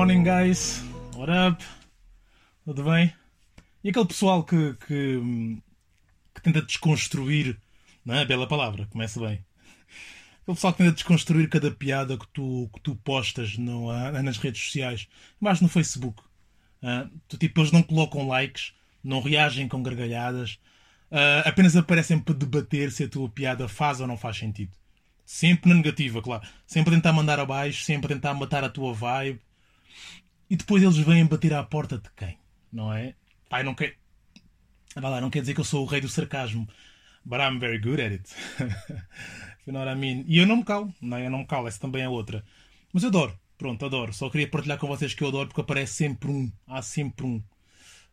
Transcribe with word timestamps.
morning, 0.00 0.22
guys. 0.22 0.82
What 1.14 1.30
up? 1.30 1.62
Tudo 2.64 2.84
bem? 2.84 3.12
E 3.84 3.90
aquele 3.90 4.06
pessoal 4.06 4.42
que, 4.42 4.72
que, 4.86 5.20
que 6.34 6.40
tenta 6.40 6.62
desconstruir, 6.62 7.58
não 8.02 8.14
é? 8.14 8.24
Bela 8.24 8.48
palavra, 8.48 8.86
começa 8.86 9.20
bem. 9.20 9.44
Aquele 10.40 10.54
pessoal 10.54 10.72
que 10.72 10.78
tenta 10.78 10.94
desconstruir 10.94 11.50
cada 11.50 11.70
piada 11.70 12.16
que 12.16 12.26
tu, 12.28 12.70
que 12.72 12.80
tu 12.80 12.96
postas 12.96 13.58
no, 13.58 13.90
ah, 13.90 14.10
nas 14.22 14.38
redes 14.38 14.64
sociais, 14.64 15.06
mais 15.38 15.60
no 15.60 15.68
Facebook. 15.68 16.22
Uh, 16.82 17.10
tu, 17.28 17.36
tipo, 17.36 17.60
eles 17.60 17.70
não 17.70 17.82
colocam 17.82 18.26
likes, 18.26 18.72
não 19.04 19.20
reagem 19.20 19.68
com 19.68 19.82
gargalhadas, 19.82 20.58
uh, 21.12 21.46
apenas 21.46 21.76
aparecem 21.76 22.18
para 22.18 22.34
debater 22.34 22.90
se 22.90 23.04
a 23.04 23.08
tua 23.08 23.28
piada 23.28 23.68
faz 23.68 24.00
ou 24.00 24.06
não 24.06 24.16
faz 24.16 24.38
sentido. 24.38 24.72
Sempre 25.26 25.68
na 25.68 25.76
negativa, 25.76 26.22
claro. 26.22 26.42
Sempre 26.66 26.94
a 26.94 26.96
tentar 26.96 27.12
mandar 27.12 27.38
abaixo, 27.38 27.84
sempre 27.84 28.10
a 28.10 28.16
tentar 28.16 28.32
matar 28.32 28.64
a 28.64 28.70
tua 28.70 28.94
vibe. 28.94 29.42
E 30.48 30.56
depois 30.56 30.82
eles 30.82 30.96
vêm 30.96 31.26
bater 31.26 31.54
à 31.54 31.62
porta 31.62 31.98
de 31.98 32.10
quem? 32.16 32.38
Não 32.72 32.92
é? 32.92 33.14
Pai, 33.48 33.62
não 33.62 33.74
quer. 33.74 33.96
Lá, 34.96 35.20
não 35.20 35.30
quer 35.30 35.40
dizer 35.40 35.54
que 35.54 35.60
eu 35.60 35.64
sou 35.64 35.84
o 35.84 35.86
rei 35.86 36.00
do 36.00 36.08
sarcasmo. 36.08 36.68
But 37.24 37.40
I'm 37.40 37.58
very 37.58 37.78
good 37.78 38.00
at 38.00 38.12
it. 38.12 38.30
you 39.66 39.72
know 39.72 39.84
what 39.84 39.92
I 39.92 39.98
mean? 39.98 40.24
E 40.26 40.38
eu 40.38 40.46
não 40.46 40.56
me 40.56 40.64
calo. 40.64 40.92
Não, 41.00 41.16
é? 41.16 41.26
eu 41.26 41.30
não 41.30 41.40
me 41.40 41.46
calo. 41.46 41.68
Essa 41.68 41.80
também 41.80 42.02
é 42.02 42.08
outra. 42.08 42.44
Mas 42.92 43.02
eu 43.02 43.08
adoro. 43.08 43.38
Pronto, 43.56 43.84
adoro. 43.84 44.12
Só 44.12 44.30
queria 44.30 44.48
partilhar 44.48 44.78
com 44.78 44.86
vocês 44.86 45.14
que 45.14 45.22
eu 45.22 45.28
adoro 45.28 45.48
porque 45.48 45.60
aparece 45.60 45.94
sempre 45.94 46.30
um. 46.30 46.50
Há 46.66 46.82
sempre 46.82 47.26
um. 47.26 47.42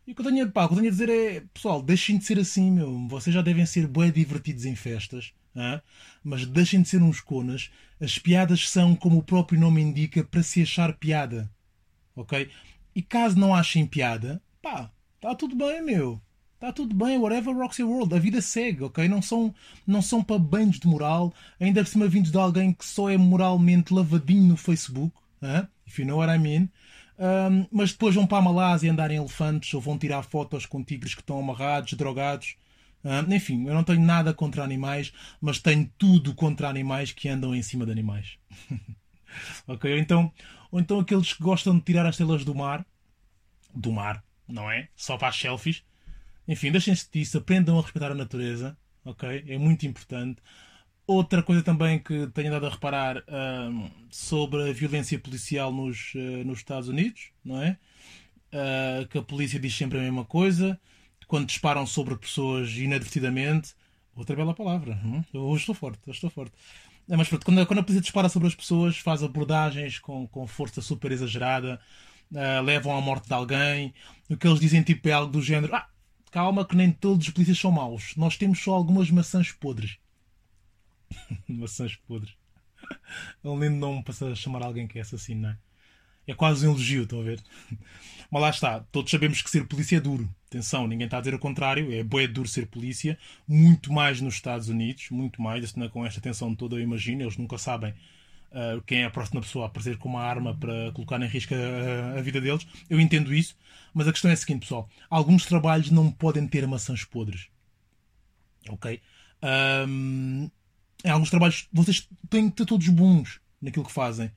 E 0.06 0.12
o 0.12 0.14
que 0.14 0.20
eu 0.20 0.26
tenho, 0.26 0.50
pá, 0.50 0.64
o 0.64 0.68
que 0.68 0.74
tenho 0.76 0.88
a 0.88 0.90
dizer 0.90 1.08
é, 1.08 1.40
pessoal, 1.52 1.82
deixem 1.82 2.18
de 2.18 2.24
ser 2.24 2.38
assim, 2.38 2.70
meu. 2.70 3.08
Vocês 3.08 3.34
já 3.34 3.42
devem 3.42 3.66
ser 3.66 3.86
bué 3.86 4.10
divertidos 4.10 4.64
em 4.64 4.76
festas. 4.76 5.32
Hein? 5.54 5.80
Mas 6.22 6.46
deixem 6.46 6.82
de 6.82 6.88
ser 6.88 7.02
uns 7.02 7.20
conas. 7.20 7.70
As 8.00 8.18
piadas 8.18 8.68
são, 8.68 8.94
como 8.94 9.18
o 9.18 9.22
próprio 9.22 9.60
nome 9.60 9.82
indica, 9.82 10.22
para 10.22 10.42
se 10.42 10.62
achar 10.62 10.92
piada. 10.96 11.50
Ok? 12.18 12.50
E 12.94 13.02
caso 13.02 13.38
não 13.38 13.54
achem 13.54 13.86
piada, 13.86 14.42
pá, 14.60 14.90
está 15.16 15.34
tudo 15.34 15.54
bem, 15.54 15.80
meu. 15.80 16.20
Está 16.54 16.72
tudo 16.72 16.92
bem, 16.92 17.16
whatever 17.16 17.54
your 17.54 17.88
world. 17.88 18.12
A 18.12 18.18
vida 18.18 18.42
segue, 18.42 18.82
ok? 18.82 19.08
Não 19.08 19.22
são, 19.22 19.54
não 19.86 20.02
são 20.02 20.24
para 20.24 20.40
banhos 20.40 20.80
de 20.80 20.88
moral, 20.88 21.32
ainda 21.60 21.84
por 21.84 21.88
cima 21.88 22.08
vindos 22.08 22.32
de 22.32 22.36
alguém 22.36 22.72
que 22.72 22.84
só 22.84 23.08
é 23.08 23.16
moralmente 23.16 23.94
lavadinho 23.94 24.42
no 24.42 24.56
Facebook. 24.56 25.14
Hein? 25.40 25.68
If 25.86 26.00
you 26.00 26.04
know 26.04 26.18
what 26.18 26.34
I 26.34 26.38
mean. 26.38 26.68
Um, 27.16 27.66
mas 27.70 27.92
depois 27.92 28.16
vão 28.16 28.26
para 28.26 28.38
a 28.38 28.42
Malásia 28.42 28.90
andar 28.90 29.12
em 29.12 29.16
elefantes 29.18 29.72
ou 29.72 29.80
vão 29.80 29.96
tirar 29.96 30.22
fotos 30.24 30.66
com 30.66 30.82
tigres 30.82 31.14
que 31.14 31.20
estão 31.20 31.38
amarrados, 31.38 31.92
drogados. 31.94 32.56
Uh, 33.04 33.32
enfim, 33.32 33.64
eu 33.68 33.74
não 33.74 33.84
tenho 33.84 34.00
nada 34.00 34.34
contra 34.34 34.64
animais, 34.64 35.12
mas 35.40 35.60
tenho 35.60 35.88
tudo 35.96 36.34
contra 36.34 36.68
animais 36.68 37.12
que 37.12 37.28
andam 37.28 37.54
em 37.54 37.62
cima 37.62 37.86
de 37.86 37.92
animais. 37.92 38.36
ok? 39.66 39.92
Ou 39.92 39.98
então, 39.98 40.32
ou 40.70 40.80
então 40.80 41.00
aqueles 41.00 41.32
que 41.32 41.42
gostam 41.42 41.76
de 41.76 41.84
tirar 41.84 42.06
as 42.06 42.16
telas 42.16 42.44
do 42.44 42.54
mar, 42.54 42.84
do 43.74 43.92
mar, 43.92 44.22
não 44.46 44.70
é? 44.70 44.88
Só 44.96 45.16
para 45.16 45.28
as 45.28 45.36
selfies. 45.36 45.84
Enfim, 46.46 46.72
deixem-se 46.72 47.08
disso, 47.12 47.38
aprendam 47.38 47.78
a 47.78 47.82
respeitar 47.82 48.10
a 48.10 48.14
natureza, 48.14 48.76
ok? 49.04 49.44
É 49.46 49.58
muito 49.58 49.86
importante. 49.86 50.40
Outra 51.06 51.42
coisa 51.42 51.62
também 51.62 51.98
que 51.98 52.26
tenho 52.28 52.50
dado 52.50 52.66
a 52.66 52.70
reparar 52.70 53.18
uh, 53.18 53.90
sobre 54.10 54.68
a 54.68 54.72
violência 54.72 55.18
policial 55.18 55.72
nos, 55.72 56.12
uh, 56.14 56.44
nos 56.44 56.58
Estados 56.58 56.88
Unidos, 56.88 57.30
não 57.44 57.62
é? 57.62 57.78
Uh, 58.52 59.06
que 59.08 59.18
a 59.18 59.22
polícia 59.22 59.58
diz 59.60 59.74
sempre 59.74 59.98
a 59.98 60.02
mesma 60.02 60.24
coisa 60.24 60.78
quando 61.28 61.46
disparam 61.46 61.86
sobre 61.86 62.16
pessoas 62.16 62.70
inadvertidamente. 62.76 63.74
Outra 64.16 64.34
bela 64.34 64.54
palavra. 64.54 64.98
Hum? 65.04 65.22
Eu 65.32 65.42
hoje 65.42 65.60
estou 65.60 65.74
forte, 65.74 66.00
hoje 66.08 66.16
estou 66.16 66.30
forte. 66.30 66.52
É, 67.08 67.16
mas 67.16 67.28
pronto, 67.28 67.44
quando, 67.44 67.66
quando 67.66 67.78
a 67.78 67.82
polícia 67.82 68.02
dispara 68.02 68.28
sobre 68.28 68.48
as 68.48 68.54
pessoas, 68.54 68.98
faz 68.98 69.22
abordagens 69.22 69.98
com, 69.98 70.28
com 70.28 70.46
força 70.46 70.82
super 70.82 71.10
exagerada, 71.10 71.80
uh, 72.32 72.62
levam 72.62 72.96
à 72.96 73.00
morte 73.00 73.26
de 73.26 73.34
alguém. 73.34 73.94
O 74.28 74.36
que 74.36 74.46
eles 74.46 74.60
dizem 74.60 74.82
tipo 74.82 75.08
é 75.08 75.12
algo 75.12 75.32
do 75.32 75.42
género: 75.42 75.74
ah, 75.74 75.88
calma, 76.30 76.66
que 76.66 76.76
nem 76.76 76.92
todos 76.92 77.26
os 77.26 77.32
polícias 77.32 77.58
são 77.58 77.72
maus. 77.72 78.14
Nós 78.16 78.36
temos 78.36 78.62
só 78.62 78.72
algumas 78.72 79.10
maçãs 79.10 79.52
podres. 79.52 79.98
maçãs 81.48 81.96
podres. 81.96 82.34
É 83.42 83.48
um 83.48 83.58
lindo 83.58 83.76
nome 83.76 84.02
para 84.02 84.34
chamar 84.34 84.62
alguém 84.62 84.86
que 84.86 84.98
é 84.98 85.02
assassino, 85.02 85.42
não 85.42 85.50
é? 85.50 85.58
É 86.28 86.34
quase 86.34 86.64
um 86.66 86.70
elogio, 86.70 87.02
estão 87.02 87.20
a 87.20 87.24
ver? 87.24 87.42
Mas 88.30 88.42
lá 88.42 88.50
está, 88.50 88.80
todos 88.92 89.10
sabemos 89.10 89.40
que 89.40 89.50
ser 89.50 89.66
polícia 89.66 89.96
é 89.96 90.00
duro. 90.00 90.28
Atenção, 90.46 90.86
ninguém 90.86 91.06
está 91.06 91.16
a 91.16 91.20
dizer 91.20 91.34
o 91.34 91.38
contrário, 91.38 91.90
é 91.92 92.02
bué 92.02 92.26
duro 92.26 92.46
ser 92.46 92.66
polícia, 92.66 93.18
muito 93.46 93.90
mais 93.92 94.20
nos 94.20 94.34
Estados 94.34 94.68
Unidos, 94.68 95.08
muito 95.10 95.40
mais, 95.40 95.74
com 95.90 96.04
esta 96.04 96.20
tensão 96.20 96.54
toda, 96.54 96.76
eu 96.76 96.80
imagino, 96.80 97.22
eles 97.22 97.38
nunca 97.38 97.56
sabem 97.56 97.94
uh, 98.52 98.80
quem 98.86 99.02
é 99.02 99.04
a 99.04 99.10
próxima 99.10 99.40
pessoa 99.40 99.64
a 99.64 99.68
aparecer 99.68 99.96
com 99.96 100.08
uma 100.08 100.22
arma 100.22 100.54
para 100.54 100.92
colocar 100.92 101.20
em 101.20 101.26
risco 101.26 101.54
a, 101.54 102.18
a, 102.18 102.22
vida 102.22 102.40
deles. 102.40 102.66
Eu 102.88 103.00
entendo 103.00 103.34
isso, 103.34 103.56
mas 103.94 104.06
a 104.06 104.12
questão 104.12 104.30
é 104.30 104.34
a 104.34 104.36
seguinte, 104.36 104.60
pessoal: 104.60 104.88
alguns 105.08 105.46
trabalhos 105.46 105.90
não 105.90 106.10
podem 106.10 106.46
ter 106.46 106.66
maçãs 106.66 107.04
podres. 107.04 107.48
Ok? 108.68 109.00
Um, 109.88 110.50
em 111.04 111.10
alguns 111.10 111.30
trabalhos 111.30 111.68
vocês 111.72 112.08
têm 112.28 112.50
que 112.50 112.56
ter 112.56 112.66
todos 112.66 112.88
bons 112.88 113.40
naquilo 113.60 113.86
que 113.86 113.92
fazem. 113.92 114.30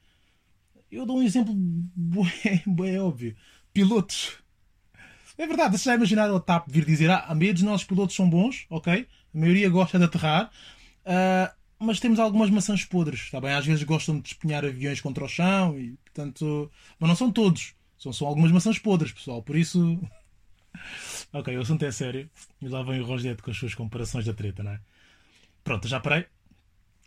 Eu 0.91 1.05
dou 1.05 1.19
um 1.19 1.23
exemplo 1.23 1.53
bem, 1.55 2.61
bem 2.67 2.99
óbvio. 2.99 3.35
Pilotos. 3.73 4.33
É 5.37 5.47
verdade, 5.47 5.77
você 5.77 5.85
já 5.85 5.95
imaginar 5.95 6.29
o 6.29 6.39
TAP 6.39 6.67
vir 6.67 6.85
dizer 6.85 7.09
ah, 7.09 7.25
a 7.27 7.33
maioria 7.33 7.53
dos 7.53 7.63
nossos 7.63 7.87
pilotos 7.87 8.15
são 8.15 8.29
bons, 8.29 8.65
ok? 8.69 9.07
A 9.33 9.37
maioria 9.37 9.69
gosta 9.69 9.97
de 9.97 10.03
aterrar, 10.03 10.51
uh, 11.05 11.55
mas 11.79 11.99
temos 11.99 12.19
algumas 12.19 12.49
maçãs 12.49 12.83
podres, 12.83 13.21
está 13.21 13.39
bem? 13.39 13.53
Às 13.53 13.65
vezes 13.65 13.83
gostam 13.83 14.17
de 14.17 14.23
despenhar 14.23 14.65
aviões 14.65 14.99
contra 14.99 15.23
o 15.23 15.27
chão, 15.29 15.79
e 15.79 15.97
portanto. 16.03 16.69
Mas 16.99 17.09
não 17.09 17.15
são 17.15 17.31
todos. 17.31 17.73
São 17.97 18.11
só 18.11 18.27
algumas 18.27 18.51
maçãs 18.51 18.77
podres, 18.77 19.13
pessoal. 19.13 19.41
Por 19.41 19.55
isso. 19.55 19.99
ok, 21.33 21.57
o 21.57 21.61
assunto 21.61 21.85
é 21.85 21.91
sério. 21.91 22.29
E 22.61 22.67
lá 22.67 22.83
vem 22.83 22.99
o 22.99 23.05
Rogério 23.05 23.41
com 23.41 23.49
as 23.49 23.57
suas 23.57 23.73
comparações 23.73 24.25
da 24.25 24.33
treta, 24.33 24.61
não 24.61 24.73
é? 24.73 24.79
Pronto, 25.63 25.87
já 25.87 25.99
parei. 25.99 26.25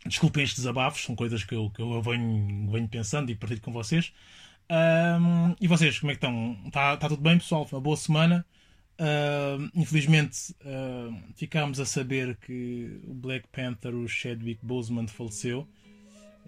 Desculpem 0.05 0.43
estes 0.43 0.59
desabafos, 0.59 1.03
são 1.03 1.15
coisas 1.15 1.43
que 1.43 1.55
eu, 1.55 1.69
que 1.71 1.81
eu 1.81 2.01
venho, 2.01 2.69
venho 2.69 2.87
pensando 2.87 3.31
e 3.31 3.35
partilho 3.35 3.61
com 3.61 3.71
vocês. 3.71 4.13
Um, 4.69 5.55
e 5.59 5.67
vocês, 5.67 5.99
como 5.99 6.11
é 6.11 6.15
que 6.15 6.25
estão? 6.25 6.57
Está 6.65 6.97
tá 6.97 7.07
tudo 7.07 7.21
bem, 7.21 7.37
pessoal? 7.37 7.67
Uma 7.71 7.81
boa 7.81 7.97
semana. 7.97 8.45
Uh, 8.99 9.69
infelizmente, 9.75 10.55
uh, 10.61 11.13
ficámos 11.35 11.79
a 11.79 11.85
saber 11.85 12.37
que 12.37 13.01
o 13.07 13.13
Black 13.13 13.47
Panther, 13.51 13.93
o 13.93 14.07
Chadwick 14.07 14.63
Boseman, 14.63 15.07
faleceu. 15.07 15.67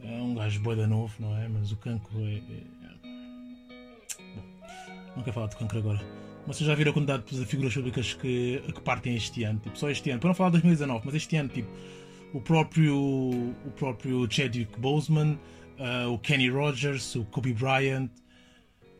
É 0.04 0.22
um 0.22 0.36
gajo 0.36 0.60
boida 0.62 0.86
novo, 0.86 1.14
não 1.20 1.36
é? 1.36 1.48
Mas 1.48 1.72
o 1.72 1.78
cancro 1.78 2.20
é. 2.26 2.36
é... 2.36 2.64
Bom, 4.36 4.44
não 5.16 5.24
quero 5.24 5.34
falar 5.34 5.48
de 5.48 5.58
cancro 5.58 5.80
agora. 5.80 6.00
Vocês 6.46 6.66
já 6.66 6.76
viram 6.76 6.92
a 6.92 6.94
quantidade 6.94 7.24
de 7.26 7.46
figuras 7.46 7.74
públicas 7.74 8.14
que, 8.14 8.62
que 8.74 8.82
partem 8.82 9.16
este 9.16 9.44
ano? 9.44 9.60
Tipo, 9.60 9.78
só 9.78 9.90
este 9.90 10.10
ano. 10.12 10.20
Para 10.20 10.30
não 10.30 10.36
falar 10.36 10.50
de 10.50 10.62
2019, 10.62 11.06
mas 11.06 11.16
este 11.16 11.36
ano, 11.36 11.50
tipo 11.50 11.70
o 12.34 12.42
próprio, 12.42 12.98
o 12.98 13.72
próprio 13.76 14.28
Chadwick 14.30 14.80
Boseman, 14.80 15.40
uh, 15.78 16.12
o 16.12 16.20
Kenny 16.20 16.50
Rogers, 16.50 17.16
o 17.16 17.26
Kobe 17.26 17.54
Bryant, 17.54 18.10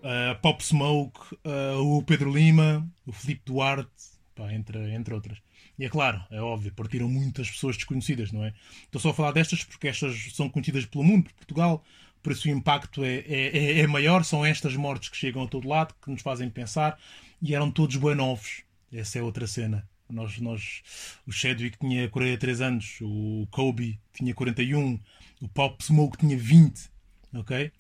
uh, 0.04 0.40
Pop 0.42 0.64
Smoke, 0.64 1.20
uh, 1.46 1.80
o 1.80 2.04
Pedro 2.04 2.32
Lima, 2.32 2.88
o 3.06 3.12
Felipe 3.12 3.42
Duarte, 3.46 3.90
pá, 4.36 4.54
entre, 4.54 4.92
entre 4.94 5.14
outras. 5.14 5.38
E 5.78 5.86
é 5.86 5.90
claro, 5.90 6.24
é 6.32 6.42
óbvio, 6.42 6.74
partiram 6.74 7.08
muitas 7.08 7.50
pessoas 7.50 7.76
desconhecidas, 7.76 8.32
não 8.32 8.44
é? 8.44 8.54
Estou 8.84 9.00
só 9.00 9.10
a 9.10 9.14
falar 9.14 9.32
destas 9.32 9.64
porque 9.64 9.88
estas 9.88 10.34
são 10.34 10.50
conhecidas 10.50 10.86
pelo 10.86 11.04
mundo, 11.04 11.26
por 11.26 11.34
Portugal, 11.34 11.84
por 12.24 12.32
isso 12.32 12.48
o 12.48 12.52
impacto 12.52 13.04
é, 13.04 13.18
é, 13.20 13.58
é, 13.58 13.80
é 13.80 13.88
maior. 13.88 14.24
São 14.24 14.44
estas 14.44 14.76
mortes 14.76 15.10
que 15.10 15.18
chegam 15.18 15.44
a 15.44 15.48
todo 15.48 15.68
lado, 15.68 15.94
que 16.02 16.10
nos 16.10 16.22
fazem 16.22 16.50
pensar, 16.50 16.98
e 17.42 17.54
eram 17.54 17.72
todos 17.72 17.96
bem 17.96 18.16
novos. 18.16 18.64
Essa 18.92 19.20
é 19.20 19.22
outra 19.22 19.46
cena. 19.48 19.88
Nós, 20.10 20.40
nós, 20.40 20.84
o 21.26 21.32
Chadwick 21.32 21.78
tinha 21.78 22.10
43 22.10 22.62
anos, 22.62 22.98
o 23.02 23.48
Kobe 23.52 24.00
tinha 24.14 24.34
41, 24.34 25.00
o 25.42 25.48
Pop 25.50 25.84
Smoke 25.84 26.18
tinha 26.18 26.38
20, 26.38 26.90
ok? 27.34 27.72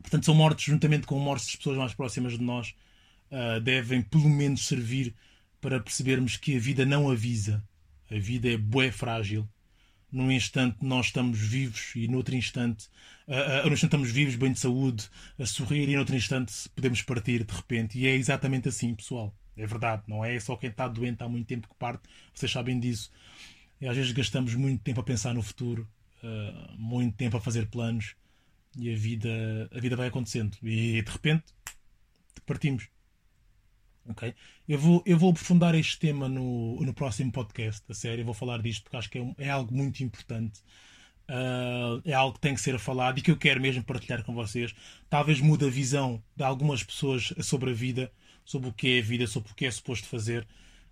Portanto, 0.00 0.24
são 0.24 0.34
mortes 0.34 0.64
juntamente 0.64 1.06
com 1.06 1.18
mortes 1.18 1.48
de 1.48 1.56
pessoas 1.56 1.78
mais 1.78 1.94
próximas 1.94 2.38
de 2.38 2.42
nós, 2.42 2.74
uh, 3.30 3.60
devem 3.60 4.02
pelo 4.02 4.28
menos 4.28 4.66
servir 4.66 5.14
para 5.60 5.80
percebermos 5.80 6.36
que 6.36 6.56
a 6.56 6.60
vida 6.60 6.84
não 6.84 7.10
avisa. 7.10 7.62
A 8.10 8.18
vida 8.18 8.52
é 8.52 8.56
bué 8.56 8.90
frágil. 8.90 9.48
Num 10.10 10.30
instante 10.30 10.84
nós 10.84 11.06
estamos 11.06 11.38
vivos 11.38 11.92
e 11.96 12.06
noutro 12.06 12.34
instante, 12.34 12.86
uh, 13.26 13.64
uh, 13.64 13.66
num 13.66 13.72
instante 13.72 13.84
estamos 13.84 14.10
vivos, 14.10 14.36
bem 14.36 14.52
de 14.52 14.58
saúde, 14.58 15.08
a 15.38 15.46
sorrir 15.46 15.88
e 15.88 15.96
noutro 15.96 16.14
instante 16.14 16.52
podemos 16.74 17.00
partir 17.00 17.44
de 17.44 17.54
repente. 17.54 17.98
E 17.98 18.06
é 18.06 18.14
exatamente 18.14 18.68
assim, 18.68 18.94
pessoal. 18.94 19.34
É 19.56 19.66
verdade, 19.66 20.02
não 20.06 20.24
é 20.24 20.38
só 20.40 20.56
quem 20.56 20.70
está 20.70 20.88
doente 20.88 21.22
há 21.22 21.28
muito 21.28 21.46
tempo 21.46 21.68
que 21.68 21.74
parte, 21.74 22.08
vocês 22.34 22.50
sabem 22.50 22.78
disso. 22.80 23.10
E 23.80 23.86
às 23.86 23.96
vezes 23.96 24.12
gastamos 24.12 24.54
muito 24.54 24.82
tempo 24.82 25.00
a 25.00 25.04
pensar 25.04 25.34
no 25.34 25.42
futuro, 25.42 25.88
uh, 26.22 26.72
muito 26.78 27.16
tempo 27.16 27.36
a 27.36 27.40
fazer 27.40 27.66
planos 27.66 28.14
e 28.78 28.92
a 28.92 28.96
vida, 28.96 29.68
a 29.74 29.80
vida 29.80 29.96
vai 29.96 30.08
acontecendo. 30.08 30.56
E 30.62 31.02
de 31.02 31.10
repente 31.10 31.44
partimos. 32.46 32.88
Ok? 34.08 34.34
Eu 34.68 34.78
vou, 34.78 35.02
eu 35.06 35.18
vou 35.18 35.30
aprofundar 35.30 35.74
este 35.74 35.98
tema 35.98 36.28
no, 36.28 36.80
no 36.80 36.92
próximo 36.92 37.30
podcast, 37.30 37.82
a 37.88 37.94
sério. 37.94 38.22
Eu 38.22 38.26
vou 38.26 38.34
falar 38.34 38.60
disto 38.60 38.82
porque 38.82 38.96
acho 38.96 39.10
que 39.10 39.18
é, 39.18 39.34
é 39.38 39.50
algo 39.50 39.74
muito 39.74 40.02
importante. 40.02 40.60
Uh, 41.28 42.02
é 42.04 42.12
algo 42.12 42.34
que 42.34 42.40
tem 42.40 42.54
que 42.54 42.60
ser 42.60 42.78
falado 42.78 43.18
e 43.18 43.22
que 43.22 43.30
eu 43.30 43.36
quero 43.36 43.60
mesmo 43.60 43.82
partilhar 43.84 44.24
com 44.24 44.34
vocês. 44.34 44.74
Talvez 45.08 45.40
mude 45.40 45.64
a 45.64 45.70
visão 45.70 46.22
de 46.36 46.42
algumas 46.42 46.82
pessoas 46.82 47.32
sobre 47.40 47.70
a 47.70 47.74
vida, 47.74 48.12
sobre 48.44 48.68
o 48.68 48.72
que 48.72 48.96
é 48.96 48.98
a 49.00 49.02
vida, 49.02 49.26
sobre 49.26 49.50
o 49.52 49.54
que 49.54 49.66
é 49.66 49.70
suposto 49.70 50.06
fazer. 50.06 50.46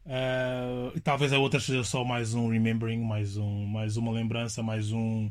Uh, 0.06 0.96
e 0.96 1.00
talvez 1.00 1.32
a 1.32 1.38
outra 1.38 1.60
seja 1.60 1.84
só 1.84 2.04
mais 2.04 2.34
um 2.34 2.48
remembering, 2.48 3.02
mais, 3.04 3.36
um, 3.36 3.66
mais 3.66 3.96
uma 3.96 4.10
lembrança, 4.12 4.62
mais, 4.62 4.90
um, 4.92 5.30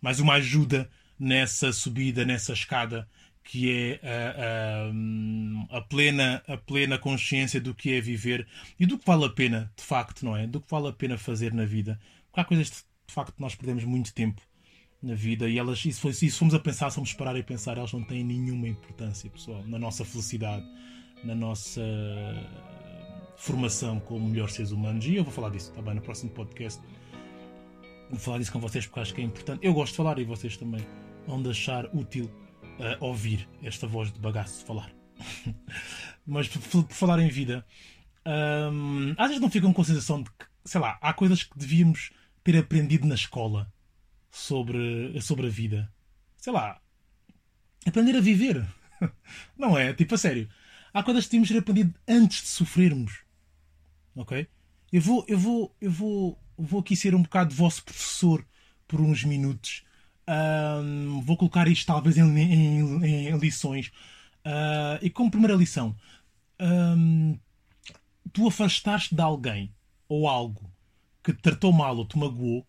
mais 0.00 0.20
uma 0.20 0.34
ajuda 0.34 0.88
nessa 1.18 1.72
subida, 1.72 2.24
nessa 2.24 2.52
escada 2.52 3.08
que 3.46 3.70
é 3.70 4.00
a, 4.02 5.76
a, 5.76 5.78
a, 5.78 5.80
plena, 5.82 6.42
a 6.48 6.56
plena 6.56 6.98
consciência 6.98 7.60
do 7.60 7.74
que 7.74 7.92
é 7.92 8.00
viver 8.00 8.46
e 8.78 8.84
do 8.84 8.98
que 8.98 9.06
vale 9.06 9.24
a 9.24 9.30
pena, 9.30 9.72
de 9.76 9.84
facto, 9.84 10.24
não 10.24 10.36
é? 10.36 10.46
Do 10.46 10.60
que 10.60 10.68
vale 10.68 10.88
a 10.88 10.92
pena 10.92 11.16
fazer 11.16 11.54
na 11.54 11.64
vida. 11.64 11.98
Porque 12.26 12.40
há 12.40 12.44
coisas, 12.44 12.70
de, 12.70 12.76
de 12.76 13.14
facto, 13.14 13.34
nós 13.38 13.54
perdemos 13.54 13.84
muito 13.84 14.12
tempo 14.12 14.42
na 15.00 15.14
vida 15.14 15.48
e 15.48 15.58
elas, 15.58 15.80
se, 15.80 15.92
se 15.92 16.30
fomos 16.30 16.54
a 16.54 16.58
pensar, 16.58 16.90
se 16.90 16.96
formos 16.96 17.12
parar 17.12 17.36
e 17.36 17.42
pensar, 17.42 17.78
elas 17.78 17.92
não 17.92 18.02
têm 18.02 18.24
nenhuma 18.24 18.66
importância, 18.66 19.30
pessoal, 19.30 19.62
na 19.66 19.78
nossa 19.78 20.04
felicidade, 20.04 20.66
na 21.24 21.34
nossa 21.34 21.82
formação 23.36 24.00
como 24.00 24.28
melhores 24.28 24.54
seres 24.54 24.70
humanos. 24.70 25.04
E 25.06 25.16
eu 25.16 25.24
vou 25.24 25.32
falar 25.32 25.50
disso 25.50 25.72
também 25.72 25.94
no 25.94 26.00
próximo 26.00 26.30
podcast. 26.30 26.80
Vou 28.10 28.18
falar 28.18 28.38
disso 28.38 28.52
com 28.52 28.60
vocês 28.60 28.86
porque 28.86 29.00
acho 29.00 29.14
que 29.14 29.20
é 29.20 29.24
importante. 29.24 29.64
Eu 29.64 29.74
gosto 29.74 29.92
de 29.92 29.96
falar 29.96 30.18
e 30.18 30.24
vocês 30.24 30.56
também 30.56 30.84
vão 31.26 31.42
deixar 31.42 31.86
útil 31.94 32.30
uh, 32.78 33.04
ouvir 33.04 33.48
esta 33.62 33.86
voz 33.86 34.12
de 34.12 34.20
bagaço 34.20 34.64
falar. 34.64 34.90
Mas 36.26 36.48
por, 36.48 36.84
por, 36.84 36.94
falar 36.94 37.18
em 37.20 37.28
vida, 37.28 37.64
um, 38.72 39.14
às 39.16 39.28
vezes 39.28 39.40
não 39.40 39.50
ficam 39.50 39.72
com 39.72 39.82
a 39.82 39.84
sensação 39.84 40.22
de 40.22 40.30
que, 40.30 40.46
sei 40.64 40.80
lá, 40.80 40.98
há 41.00 41.12
coisas 41.12 41.42
que 41.42 41.58
devíamos 41.58 42.10
ter 42.42 42.56
aprendido 42.56 43.06
na 43.06 43.14
escola 43.14 43.72
sobre, 44.30 45.20
sobre 45.20 45.46
a 45.46 45.50
vida. 45.50 45.92
Sei 46.36 46.52
lá, 46.52 46.80
aprender 47.86 48.16
a 48.16 48.20
viver. 48.20 48.64
Não 49.56 49.76
é? 49.76 49.92
Tipo, 49.92 50.14
a 50.14 50.18
sério. 50.18 50.48
Há 50.96 51.02
coisas 51.02 51.24
que 51.24 51.30
devíamos 51.30 51.48
ter 51.48 51.58
aprendido 51.58 51.94
antes 52.08 52.42
de 52.42 52.48
sofrermos. 52.48 53.20
Ok? 54.14 54.46
Eu 54.92 55.00
vou, 55.02 55.24
eu 55.28 55.38
vou, 55.38 55.76
eu 55.80 55.90
vou, 55.90 56.38
vou 56.56 56.80
aqui 56.80 56.96
ser 56.96 57.14
um 57.14 57.22
bocado 57.22 57.54
vosso 57.54 57.84
professor 57.84 58.46
por 58.88 59.00
uns 59.00 59.24
minutos 59.24 59.84
um, 60.28 61.20
vou 61.20 61.36
colocar 61.36 61.68
isto 61.68 61.86
talvez 61.86 62.16
em, 62.16 62.38
em, 62.38 63.28
em 63.28 63.38
lições. 63.38 63.88
Uh, 64.44 64.98
e 65.02 65.10
como 65.10 65.30
primeira 65.30 65.54
lição, 65.54 65.96
um, 66.60 67.38
tu 68.32 68.46
afastaste 68.46 69.14
de 69.14 69.20
alguém 69.20 69.72
ou 70.08 70.28
algo 70.28 70.70
que 71.22 71.32
te 71.32 71.42
tratou 71.42 71.72
mal 71.72 71.96
ou 71.96 72.06
te 72.06 72.18
magoou, 72.18 72.66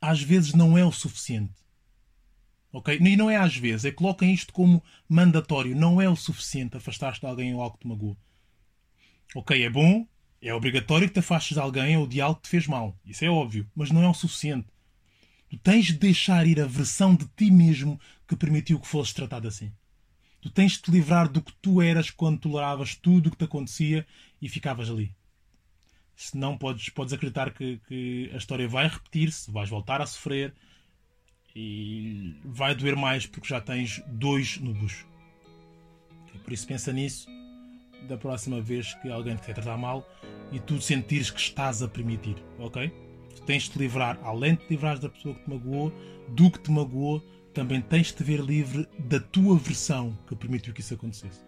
às 0.00 0.22
vezes 0.22 0.54
não 0.54 0.76
é 0.76 0.84
o 0.84 0.92
suficiente. 0.92 1.54
Ok? 2.74 2.98
E 3.00 3.16
não 3.16 3.30
é 3.30 3.36
às 3.36 3.56
vezes, 3.56 3.84
é 3.84 3.92
coloquem 3.92 4.34
isto 4.34 4.52
como 4.52 4.82
mandatório. 5.08 5.76
Não 5.76 6.02
é 6.02 6.08
o 6.08 6.16
suficiente 6.16 6.76
afastar-te 6.76 7.20
de 7.20 7.26
alguém 7.26 7.54
ou 7.54 7.62
algo 7.62 7.76
que 7.76 7.82
te 7.82 7.86
magoou. 7.86 8.16
Ok, 9.32 9.62
é 9.62 9.70
bom, 9.70 10.04
é 10.42 10.52
obrigatório 10.52 11.06
que 11.06 11.14
te 11.14 11.20
afastes 11.20 11.54
de 11.54 11.60
alguém 11.60 11.96
ou 11.96 12.04
de 12.04 12.20
algo 12.20 12.34
que 12.34 12.42
te 12.42 12.48
fez 12.48 12.66
mal. 12.66 12.98
Isso 13.06 13.24
é 13.24 13.30
óbvio, 13.30 13.70
mas 13.76 13.92
não 13.92 14.02
é 14.02 14.08
o 14.08 14.12
suficiente. 14.12 14.66
Tu 15.48 15.56
tens 15.56 15.86
de 15.86 15.92
deixar 15.92 16.48
ir 16.48 16.60
a 16.60 16.66
versão 16.66 17.14
de 17.14 17.28
ti 17.36 17.48
mesmo 17.48 18.00
que 18.26 18.34
permitiu 18.34 18.80
que 18.80 18.88
fosses 18.88 19.12
tratado 19.12 19.46
assim. 19.46 19.72
Tu 20.40 20.50
tens 20.50 20.72
de 20.72 20.82
te 20.82 20.90
livrar 20.90 21.28
do 21.28 21.40
que 21.40 21.52
tu 21.62 21.80
eras 21.80 22.10
quando 22.10 22.40
toleravas 22.40 22.96
tudo 22.96 23.28
o 23.28 23.30
que 23.30 23.38
te 23.38 23.44
acontecia 23.44 24.04
e 24.42 24.48
ficavas 24.48 24.90
ali. 24.90 25.14
Senão 26.16 26.58
podes, 26.58 26.88
podes 26.88 27.12
acreditar 27.12 27.52
que, 27.52 27.80
que 27.86 28.30
a 28.34 28.36
história 28.36 28.66
vai 28.66 28.88
repetir-se, 28.88 29.48
vais 29.52 29.70
voltar 29.70 30.00
a 30.00 30.06
sofrer 30.06 30.52
e 31.54 32.36
vai 32.44 32.74
doer 32.74 32.96
mais 32.96 33.26
porque 33.26 33.48
já 33.48 33.60
tens 33.60 34.02
dois 34.06 34.58
no 34.58 34.74
bucho. 34.74 35.06
Por 36.42 36.52
isso 36.52 36.66
pensa 36.66 36.92
nisso 36.92 37.28
da 38.08 38.18
próxima 38.18 38.60
vez 38.60 38.92
que 38.94 39.10
alguém 39.10 39.36
te 39.36 39.42
quer 39.42 39.54
tratar 39.54 39.78
mal 39.78 40.06
e 40.52 40.60
tu 40.60 40.80
sentires 40.80 41.30
que 41.30 41.40
estás 41.40 41.82
a 41.82 41.88
permitir, 41.88 42.36
ok? 42.58 42.92
tens 43.44 43.64
de 43.64 43.70
te 43.70 43.78
livrar, 43.78 44.18
além 44.22 44.54
de 44.54 44.62
te 44.62 44.70
livrar 44.70 44.98
da 44.98 45.08
pessoa 45.08 45.34
que 45.34 45.44
te 45.44 45.50
magoou, 45.50 45.92
do 46.28 46.50
que 46.50 46.58
te 46.58 46.70
magoou, 46.70 47.20
também 47.52 47.80
tens 47.80 48.08
de 48.08 48.14
te 48.14 48.24
ver 48.24 48.40
livre 48.40 48.88
da 48.98 49.20
tua 49.20 49.56
versão 49.56 50.16
que 50.26 50.34
permitiu 50.34 50.72
que 50.72 50.80
isso 50.80 50.94
acontecesse. 50.94 51.44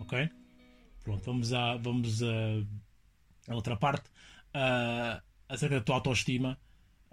Ok? 0.00 0.28
Pronto, 1.02 1.24
vamos 1.24 1.52
a, 1.52 1.76
vamos 1.76 2.22
a, 2.22 3.52
a 3.52 3.54
outra 3.54 3.76
parte. 3.76 4.08
Uh, 4.54 5.22
acerca 5.48 5.76
da 5.76 5.80
tua 5.80 5.96
autoestima. 5.96 6.58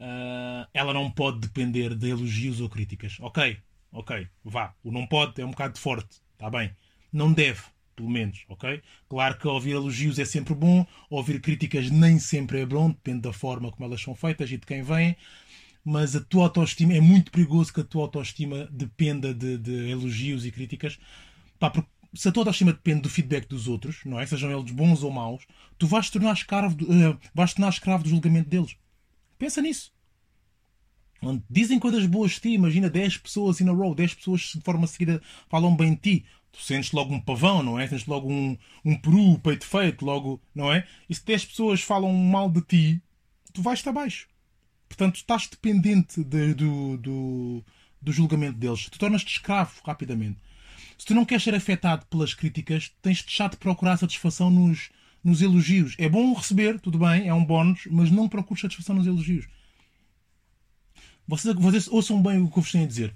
Uh, 0.01 0.67
ela 0.73 0.93
não 0.93 1.11
pode 1.11 1.39
depender 1.39 1.93
de 1.93 2.09
elogios 2.09 2.59
ou 2.59 2.67
críticas. 2.67 3.17
Ok, 3.19 3.57
ok, 3.91 4.27
vá. 4.43 4.73
O 4.83 4.91
não 4.91 5.05
pode 5.05 5.39
é 5.39 5.45
um 5.45 5.51
bocado 5.51 5.77
forte, 5.77 6.21
está 6.33 6.49
bem. 6.49 6.71
Não 7.13 7.31
deve 7.31 7.61
pelo 7.93 8.09
menos, 8.09 8.45
ok? 8.49 8.81
Claro 9.07 9.37
que 9.37 9.47
ouvir 9.47 9.71
elogios 9.71 10.17
é 10.17 10.25
sempre 10.25 10.55
bom, 10.55 10.87
ouvir 11.09 11.39
críticas 11.39 11.91
nem 11.91 12.17
sempre 12.17 12.61
é 12.61 12.65
bom, 12.65 12.89
depende 12.89 13.21
da 13.21 13.33
forma 13.33 13.71
como 13.71 13.85
elas 13.85 14.01
são 14.01 14.15
feitas 14.15 14.49
e 14.51 14.57
de 14.57 14.65
quem 14.65 14.81
vem, 14.81 15.15
mas 15.83 16.15
a 16.15 16.21
tua 16.21 16.45
autoestima, 16.45 16.93
é 16.93 17.01
muito 17.01 17.31
perigoso 17.31 17.71
que 17.71 17.81
a 17.81 17.83
tua 17.83 18.03
autoestima 18.03 18.67
dependa 18.71 19.33
de, 19.33 19.57
de 19.57 19.89
elogios 19.89 20.45
e 20.45 20.51
críticas, 20.51 20.97
Pá, 21.61 21.69
porque 21.69 21.89
se 22.15 22.27
a 22.27 22.31
tua 22.31 22.41
autoestima 22.41 22.73
depende 22.73 23.01
do 23.01 23.09
feedback 23.09 23.47
dos 23.47 23.67
outros, 23.67 23.99
não 24.03 24.19
é? 24.19 24.25
Sejam 24.25 24.51
eles 24.51 24.71
bons 24.71 25.03
ou 25.03 25.11
maus, 25.11 25.45
tu 25.77 25.85
vais 25.85 26.09
tornar 26.09 26.33
escravo 26.33 26.75
uh, 26.83 27.17
vais 27.35 27.53
tornar 27.53 27.69
escravo 27.69 28.03
do 28.03 28.09
julgamento 28.09 28.49
deles. 28.49 28.75
Pensa 29.41 29.59
nisso. 29.59 29.91
Dizem 31.49 31.79
coisas 31.79 32.05
boas 32.05 32.33
de 32.33 32.41
ti, 32.41 32.49
imagina 32.49 32.91
10 32.91 33.17
pessoas 33.17 33.59
in 33.59 33.69
a 33.69 33.71
row, 33.71 33.95
10 33.95 34.13
pessoas 34.13 34.41
de 34.41 34.61
forma 34.61 34.85
seguida 34.85 35.19
falam 35.49 35.75
bem 35.75 35.95
de 35.95 35.99
ti 35.99 36.25
tu 36.51 36.61
sentes 36.61 36.91
logo 36.91 37.11
um 37.11 37.19
pavão, 37.19 37.63
não 37.63 37.79
é? 37.79 37.87
Sentes 37.87 38.05
logo 38.05 38.29
um, 38.31 38.55
um 38.85 38.95
peru, 38.95 39.39
peito 39.39 39.65
feito, 39.65 40.05
logo, 40.05 40.39
não 40.53 40.71
é? 40.71 40.85
E 41.09 41.15
se 41.15 41.25
10 41.25 41.45
pessoas 41.45 41.81
falam 41.81 42.13
mal 42.13 42.51
de 42.51 42.61
ti, 42.61 43.01
tu 43.51 43.63
vais 43.63 43.79
estar 43.79 43.91
baixo. 43.91 44.27
Portanto, 44.87 45.15
estás 45.15 45.47
dependente 45.47 46.23
de, 46.23 46.53
do, 46.53 46.97
do, 46.97 47.65
do 47.99 48.11
julgamento 48.11 48.59
deles. 48.59 48.89
Tu 48.89 48.99
tornas-te 48.99 49.31
escravo 49.31 49.81
rapidamente. 49.83 50.37
Se 50.99 51.05
tu 51.05 51.15
não 51.15 51.25
queres 51.25 51.43
ser 51.43 51.55
afetado 51.55 52.05
pelas 52.07 52.35
críticas, 52.35 52.93
tens 53.01 53.19
de 53.19 53.23
deixar 53.23 53.49
de 53.49 53.57
procurar 53.57 53.97
satisfação 53.97 54.51
nos, 54.51 54.91
nos 55.23 55.41
elogios. 55.41 55.95
É 55.97 56.09
bom 56.09 56.33
receber, 56.33 56.79
tudo 56.79 56.97
bem, 56.97 57.27
é 57.27 57.33
um 57.33 57.45
bónus, 57.45 57.87
mas 57.89 58.09
não 58.11 58.27
procures 58.29 58.61
satisfação 58.61 58.95
nos 58.95 59.07
elogios. 59.07 59.47
Vocês, 61.27 61.55
vocês 61.55 61.87
ouçam 61.87 62.21
bem 62.21 62.41
o 62.41 62.49
que 62.49 62.57
eu 62.57 62.63
vos 62.63 62.71
tenho 62.71 62.85
a 62.85 62.87
dizer 62.87 63.13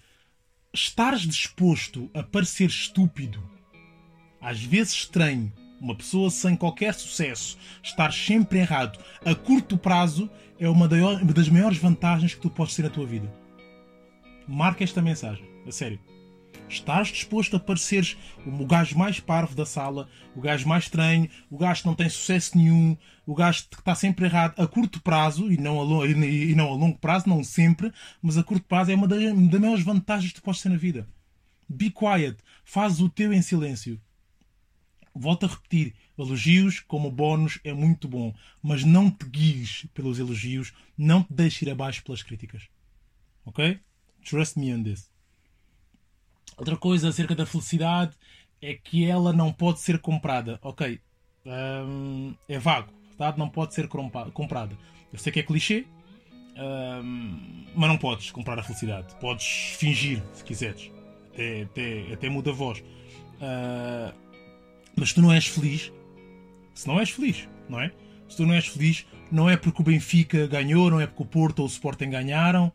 estares 0.75 1.21
disposto 1.21 2.09
a 2.13 2.21
parecer 2.21 2.67
estúpido, 2.67 3.41
às 4.41 4.61
vezes 4.61 4.93
estranho, 4.93 5.51
uma 5.79 5.95
pessoa 5.95 6.29
sem 6.29 6.55
qualquer 6.55 6.93
sucesso, 6.93 7.57
estar 7.81 8.11
sempre 8.11 8.59
errado 8.59 8.99
a 9.23 9.33
curto 9.33 9.77
prazo 9.77 10.29
é 10.59 10.69
uma 10.69 10.87
das 10.87 11.49
maiores 11.49 11.77
vantagens 11.77 12.33
que 12.33 12.41
tu 12.41 12.49
podes 12.49 12.75
ter 12.75 12.83
na 12.83 12.89
tua 12.89 13.05
vida. 13.05 13.33
Marca 14.47 14.83
esta 14.83 15.01
mensagem, 15.01 15.45
a 15.65 15.71
sério. 15.71 15.99
Estás 16.67 17.09
disposto 17.09 17.55
a 17.55 17.59
pareceres 17.59 18.17
o 18.45 18.65
gajo 18.65 18.97
mais 18.97 19.19
parvo 19.19 19.55
da 19.55 19.65
sala, 19.65 20.09
o 20.35 20.41
gajo 20.41 20.67
mais 20.67 20.85
estranho, 20.85 21.29
o 21.49 21.57
gajo 21.57 21.81
que 21.81 21.87
não 21.87 21.95
tem 21.95 22.09
sucesso 22.09 22.57
nenhum, 22.57 22.97
o 23.25 23.35
gajo 23.35 23.67
que 23.69 23.79
está 23.79 23.93
sempre 23.93 24.25
errado 24.25 24.59
a 24.59 24.67
curto 24.67 25.01
prazo 25.01 25.51
e 25.51 25.57
não 25.57 25.79
a, 25.79 25.83
longo, 25.83 26.05
e 26.05 26.55
não 26.55 26.69
a 26.69 26.75
longo 26.75 26.97
prazo, 26.97 27.29
não 27.29 27.43
sempre, 27.43 27.93
mas 28.21 28.37
a 28.37 28.43
curto 28.43 28.65
prazo 28.65 28.91
é 28.91 28.95
uma 28.95 29.07
das, 29.07 29.21
das 29.21 29.61
maiores 29.61 29.83
vantagens 29.83 30.31
que 30.31 30.41
tu 30.41 30.43
podes 30.43 30.61
ter 30.61 30.69
na 30.69 30.77
vida. 30.77 31.07
Be 31.69 31.91
quiet, 31.91 32.37
faz 32.63 32.99
o 32.99 33.09
teu 33.09 33.31
em 33.31 33.41
silêncio. 33.41 34.01
Volto 35.13 35.45
a 35.45 35.49
repetir, 35.49 35.93
elogios 36.17 36.81
como 36.81 37.11
bónus 37.11 37.59
é 37.63 37.73
muito 37.73 38.07
bom, 38.07 38.33
mas 38.61 38.83
não 38.83 39.09
te 39.09 39.25
guies 39.25 39.85
pelos 39.93 40.19
elogios, 40.19 40.73
não 40.97 41.23
te 41.23 41.31
deixes 41.31 41.61
ir 41.61 41.69
abaixo 41.69 42.03
pelas 42.03 42.21
críticas. 42.21 42.67
Ok? 43.45 43.79
Trust 44.25 44.59
me 44.59 44.73
on 44.73 44.83
this. 44.83 45.14
Outra 46.57 46.77
coisa 46.77 47.09
acerca 47.09 47.35
da 47.35 47.45
felicidade 47.45 48.15
é 48.61 48.73
que 48.73 49.05
ela 49.05 49.33
não 49.33 49.51
pode 49.51 49.79
ser 49.79 49.99
comprada. 49.99 50.59
Ok, 50.61 50.99
um, 51.45 52.33
é 52.47 52.57
vago, 52.57 52.91
verdade? 53.09 53.37
Não 53.37 53.49
pode 53.49 53.73
ser 53.73 53.87
comprada. 53.87 54.77
Eu 55.11 55.19
sei 55.19 55.31
que 55.31 55.39
é 55.39 55.43
clichê, 55.43 55.85
um, 56.57 57.65
mas 57.75 57.89
não 57.89 57.97
podes 57.97 58.31
comprar 58.31 58.57
a 58.57 58.63
felicidade. 58.63 59.13
Podes 59.19 59.75
fingir, 59.77 60.23
se 60.33 60.43
quiseres. 60.43 60.91
Até, 61.33 61.63
até, 61.63 62.13
até 62.13 62.29
muda 62.29 62.51
a 62.51 62.53
voz. 62.53 62.79
Uh, 62.79 64.13
mas 64.95 65.13
tu 65.13 65.21
não 65.21 65.31
és 65.31 65.45
feliz, 65.45 65.91
se 66.73 66.87
não 66.87 66.99
és 66.99 67.09
feliz, 67.09 67.47
não 67.67 67.79
é? 67.79 67.91
Se 68.29 68.37
tu 68.37 68.45
não 68.45 68.53
és 68.53 68.65
feliz, 68.65 69.05
não 69.31 69.49
é 69.49 69.57
porque 69.57 69.81
o 69.81 69.85
Benfica 69.85 70.47
ganhou, 70.47 70.89
não 70.89 70.99
é 70.99 71.05
porque 71.05 71.23
o 71.23 71.25
Porto 71.25 71.59
ou 71.59 71.65
o 71.65 71.69
Sporting 71.69 72.09
ganharam, 72.09 72.71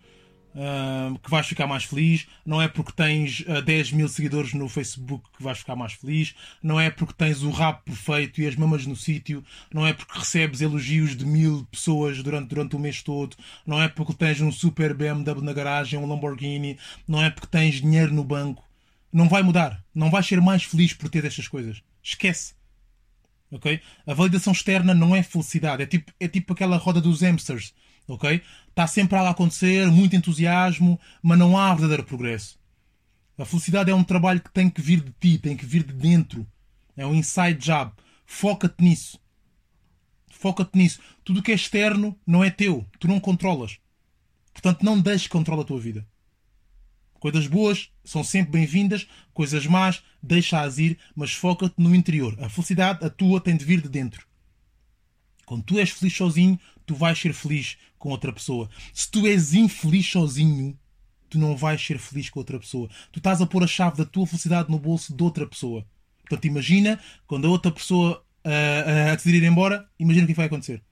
uh, 0.54 1.18
que 1.18 1.30
vais 1.30 1.46
ficar 1.46 1.66
mais 1.66 1.84
feliz, 1.84 2.26
não 2.44 2.60
é 2.60 2.68
porque 2.68 2.92
tens 2.92 3.40
uh, 3.40 3.62
10 3.62 3.92
mil 3.92 4.08
seguidores 4.08 4.52
no 4.54 4.68
Facebook 4.68 5.24
que 5.36 5.42
vais 5.42 5.58
ficar 5.58 5.76
mais 5.76 5.92
feliz, 5.92 6.34
não 6.62 6.78
é 6.78 6.90
porque 6.90 7.14
tens 7.14 7.42
o 7.42 7.50
rabo 7.50 7.80
perfeito 7.84 8.40
e 8.40 8.46
as 8.46 8.56
mamas 8.56 8.86
no 8.86 8.96
sítio, 8.96 9.44
não 9.72 9.86
é 9.86 9.92
porque 9.92 10.18
recebes 10.18 10.60
elogios 10.60 11.16
de 11.16 11.24
mil 11.24 11.66
pessoas 11.70 12.22
durante, 12.22 12.48
durante 12.48 12.76
o 12.76 12.78
mês 12.78 13.02
todo, 13.02 13.36
não 13.66 13.80
é 13.80 13.88
porque 13.88 14.14
tens 14.14 14.40
um 14.40 14.52
super 14.52 14.94
BMW 14.94 15.42
na 15.42 15.52
garagem, 15.52 15.98
um 15.98 16.06
Lamborghini, 16.06 16.78
não 17.06 17.22
é 17.22 17.30
porque 17.30 17.48
tens 17.48 17.80
dinheiro 17.80 18.12
no 18.12 18.24
banco. 18.24 18.64
Não 19.12 19.28
vai 19.28 19.42
mudar. 19.42 19.82
Não 19.92 20.08
vais 20.08 20.24
ser 20.24 20.40
mais 20.40 20.62
feliz 20.62 20.92
por 20.92 21.08
ter 21.08 21.24
estas 21.24 21.48
coisas. 21.48 21.82
Esquece. 22.00 22.54
Ok? 23.50 23.80
A 24.06 24.14
validação 24.14 24.52
externa 24.52 24.94
não 24.94 25.16
é 25.16 25.22
felicidade. 25.24 25.82
É 25.82 25.86
tipo, 25.86 26.12
é 26.20 26.28
tipo 26.28 26.52
aquela 26.52 26.76
roda 26.76 27.00
dos 27.00 27.20
hamsters 27.20 27.74
ok? 28.10 28.42
Está 28.70 28.86
sempre 28.86 29.16
algo 29.16 29.28
a 29.28 29.32
acontecer, 29.32 29.86
muito 29.90 30.16
entusiasmo, 30.16 30.98
mas 31.22 31.38
não 31.38 31.58
há 31.58 31.74
verdadeiro 31.74 32.04
progresso. 32.04 32.58
A 33.36 33.44
felicidade 33.44 33.90
é 33.90 33.94
um 33.94 34.04
trabalho 34.04 34.40
que 34.40 34.50
tem 34.50 34.68
que 34.70 34.80
vir 34.80 35.00
de 35.00 35.12
ti, 35.18 35.38
tem 35.38 35.56
que 35.56 35.66
vir 35.66 35.82
de 35.82 35.92
dentro. 35.92 36.46
É 36.96 37.06
um 37.06 37.14
inside 37.14 37.58
job. 37.58 37.92
Foca-te 38.26 38.82
nisso. 38.82 39.18
Foca-te 40.28 40.76
nisso. 40.76 41.00
Tudo 41.24 41.40
o 41.40 41.42
que 41.42 41.52
é 41.52 41.54
externo 41.54 42.18
não 42.26 42.44
é 42.44 42.50
teu. 42.50 42.86
Tu 42.98 43.08
não 43.08 43.18
controlas. 43.18 43.78
Portanto, 44.52 44.84
não 44.84 45.00
deixes 45.00 45.22
que 45.22 45.32
controle 45.32 45.62
a 45.62 45.64
tua 45.64 45.80
vida. 45.80 46.06
Coisas 47.18 47.46
boas 47.46 47.90
são 48.02 48.24
sempre 48.24 48.52
bem-vindas, 48.52 49.06
coisas 49.34 49.66
más, 49.66 50.02
deixa-as 50.22 50.78
ir, 50.78 50.98
mas 51.14 51.32
foca-te 51.32 51.74
no 51.76 51.94
interior. 51.94 52.34
A 52.40 52.48
felicidade, 52.48 53.04
a 53.04 53.10
tua, 53.10 53.40
tem 53.40 53.56
de 53.56 53.64
vir 53.64 53.82
de 53.82 53.88
dentro. 53.88 54.26
Quando 55.50 55.64
tu 55.64 55.80
és 55.80 55.90
feliz 55.90 56.16
sozinho, 56.16 56.60
tu 56.86 56.94
vais 56.94 57.18
ser 57.18 57.32
feliz 57.32 57.76
com 57.98 58.10
outra 58.10 58.32
pessoa. 58.32 58.70
Se 58.94 59.10
tu 59.10 59.26
és 59.26 59.52
infeliz 59.52 60.08
sozinho, 60.08 60.78
tu 61.28 61.40
não 61.40 61.56
vais 61.56 61.84
ser 61.84 61.98
feliz 61.98 62.30
com 62.30 62.38
outra 62.38 62.56
pessoa. 62.56 62.88
Tu 63.10 63.18
estás 63.18 63.42
a 63.42 63.46
pôr 63.46 63.64
a 63.64 63.66
chave 63.66 63.96
da 63.96 64.04
tua 64.04 64.28
felicidade 64.28 64.70
no 64.70 64.78
bolso 64.78 65.12
de 65.12 65.20
outra 65.20 65.44
pessoa. 65.44 65.84
Portanto, 66.20 66.44
imagina 66.44 67.00
quando 67.26 67.48
a 67.48 67.50
outra 67.50 67.72
pessoa 67.72 68.24
uh, 68.46 69.12
uh, 69.12 69.16
decidir 69.16 69.42
ir 69.42 69.46
embora, 69.48 69.88
imagina 69.98 70.22
o 70.22 70.28
que 70.28 70.34
vai 70.34 70.46
acontecer. 70.46 70.84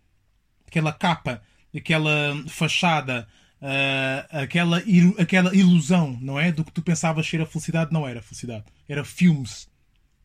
Aquela 0.67 0.93
capa, 0.93 1.41
aquela 1.73 2.11
fachada, 2.49 3.29
uh, 3.63 4.43
aquela, 4.43 4.83
aquela 5.21 5.55
ilusão, 5.55 6.19
não 6.21 6.37
é? 6.37 6.51
Do 6.51 6.65
que 6.65 6.73
tu 6.73 6.83
pensavas 6.83 7.29
ser 7.29 7.41
a 7.41 7.47
felicidade, 7.47 7.93
não 7.93 8.09
era 8.09 8.21
felicidade. 8.21 8.65
Era 8.89 9.05
filmes. 9.05 9.71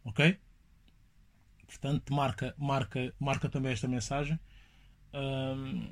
Ok? 0.03 0.39
Portanto, 1.77 2.13
marca, 2.13 2.53
marca, 2.57 3.13
marca 3.19 3.49
também 3.49 3.71
esta 3.71 3.87
mensagem. 3.87 4.39
Um, 5.13 5.87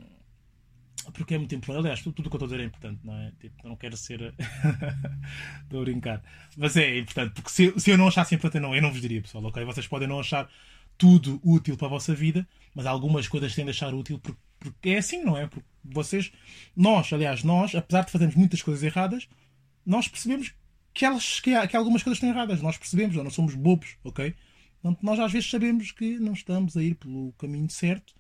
porque 1.14 1.34
é 1.34 1.38
muito 1.38 1.54
importante. 1.56 1.80
Aliás, 1.80 2.02
tudo 2.02 2.12
o 2.12 2.16
que 2.16 2.22
eu 2.22 2.38
estou 2.38 2.46
a 2.46 2.50
dizer 2.50 2.60
é 2.60 2.66
importante, 2.66 3.00
não 3.04 3.16
é? 3.16 3.32
Tipo, 3.40 3.68
não 3.68 3.76
quero 3.76 3.98
ser. 3.98 4.34
estou 5.64 5.82
a 5.82 5.84
brincar. 5.84 6.22
Mas 6.56 6.78
é 6.78 7.00
importante, 7.00 7.34
porque 7.34 7.50
se, 7.50 7.80
se 7.80 7.90
eu 7.90 7.98
não 7.98 8.08
achasse 8.08 8.36
importante, 8.36 8.62
não, 8.62 8.76
eu 8.76 8.82
não 8.82 8.92
vos 8.92 9.02
diria, 9.02 9.22
pessoal, 9.22 9.44
ok? 9.46 9.64
Vocês 9.66 9.88
podem 9.88 10.08
não 10.08 10.20
achar 10.20 10.50
tudo 10.98 11.42
útil 11.44 11.76
para 11.76 11.88
a 11.88 11.90
vossa 11.90 12.14
vida, 12.14 12.48
mas 12.76 12.86
algumas 12.86 13.28
coisas 13.28 13.56
têm 13.56 13.66
de 13.66 13.72
achar 13.72 13.94
útil 13.94 14.20
porque, 14.20 14.40
porque 14.60 14.90
é 14.92 14.98
assim, 15.00 15.24
não 15.24 15.36
é? 15.36 15.48
Porque 15.48 15.68
vocês, 15.84 16.32
nós, 16.76 17.12
aliás, 17.12 17.44
nós, 17.44 17.74
apesar 17.74 18.06
de 18.06 18.12
fazermos 18.12 18.36
muitas 18.36 18.62
coisas 18.62 18.84
erradas, 18.84 19.28
nós 19.84 20.08
percebemos 20.08 20.54
que, 20.94 21.06
elas, 21.06 21.40
que, 21.40 21.68
que 21.68 21.76
algumas 21.76 22.04
coisas 22.04 22.18
estão 22.18 22.30
erradas. 22.30 22.62
Nós 22.62 22.78
percebemos, 22.78 23.16
não 23.16 23.30
somos 23.32 23.56
bobos, 23.56 23.98
ok? 24.04 24.36
Portanto, 24.82 25.04
nós 25.04 25.20
às 25.20 25.32
vezes 25.32 25.50
sabemos 25.50 25.92
que 25.92 26.18
não 26.20 26.34
estamos 26.34 26.76
a 26.76 26.84
ir 26.84 26.96
pelo 26.96 27.32
caminho 27.34 27.70
certo 27.70 28.14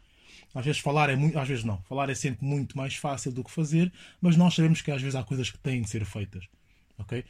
às 0.53 0.65
vezes 0.65 0.81
falar 0.81 1.09
é 1.09 1.15
muito, 1.15 1.37
às 1.39 1.47
vezes 1.47 1.63
não. 1.63 1.81
Falar 1.83 2.09
é 2.09 2.15
sempre 2.15 2.45
muito 2.45 2.77
mais 2.77 2.95
fácil 2.95 3.31
do 3.31 3.43
que 3.43 3.51
fazer, 3.51 3.91
mas 4.19 4.35
nós 4.35 4.53
sabemos 4.53 4.81
que 4.81 4.91
às 4.91 5.01
vezes 5.01 5.15
há 5.15 5.23
coisas 5.23 5.49
que 5.49 5.57
têm 5.57 5.81
de 5.81 5.89
ser 5.89 6.05
feitas, 6.05 6.45
ok? 6.97 7.23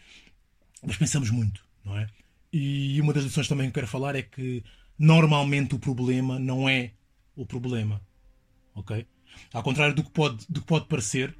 Mas 0.85 0.97
pensamos 0.97 1.29
muito, 1.29 1.63
não 1.85 1.97
é? 1.97 2.07
E 2.51 3.00
uma 3.00 3.13
das 3.13 3.23
lições 3.23 3.47
também 3.47 3.67
que 3.67 3.73
quero 3.73 3.88
falar 3.88 4.15
é 4.15 4.21
que 4.21 4.63
normalmente 4.97 5.75
o 5.75 5.79
problema 5.79 6.39
não 6.39 6.67
é 6.67 6.91
o 7.35 7.45
problema, 7.45 8.01
ok? 8.73 9.05
Ao 9.53 9.63
contrário 9.63 9.93
do 9.95 10.03
que 10.03 10.11
pode, 10.11 10.45
do 10.50 10.61
que 10.61 10.67
pode 10.67 10.88
parecer, 10.88 11.35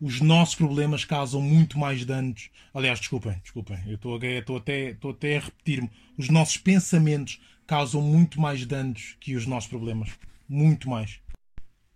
os 0.00 0.20
nossos 0.20 0.54
problemas 0.54 1.04
causam 1.04 1.40
muito 1.40 1.78
mais 1.78 2.04
danos. 2.04 2.50
Aliás, 2.72 2.98
desculpem, 2.98 3.38
desculpem, 3.42 3.78
eu 3.86 3.94
estou, 3.94 4.56
até, 4.56 4.96
até 5.10 5.36
a 5.36 5.40
repetir-me. 5.40 5.90
Os 6.18 6.28
nossos 6.28 6.56
pensamentos 6.56 7.40
causam 7.66 8.02
muito 8.02 8.40
mais 8.40 8.64
danos 8.66 9.16
que 9.20 9.34
os 9.36 9.46
nossos 9.46 9.68
problemas. 9.68 10.10
Muito 10.48 10.88
mais. 10.88 11.20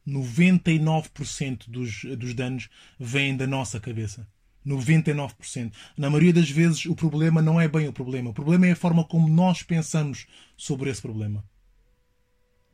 99% 0.06 1.68
dos, 1.68 2.04
dos 2.16 2.34
danos 2.34 2.70
vêm 2.98 3.36
da 3.36 3.46
nossa 3.46 3.78
cabeça. 3.78 4.26
99%. 4.66 5.72
Na 5.96 6.10
maioria 6.10 6.32
das 6.32 6.50
vezes, 6.50 6.86
o 6.86 6.94
problema 6.94 7.42
não 7.42 7.60
é 7.60 7.68
bem 7.68 7.88
o 7.88 7.92
problema. 7.92 8.30
O 8.30 8.34
problema 8.34 8.66
é 8.66 8.72
a 8.72 8.76
forma 8.76 9.04
como 9.04 9.28
nós 9.28 9.62
pensamos 9.62 10.26
sobre 10.56 10.90
esse 10.90 11.02
problema. 11.02 11.44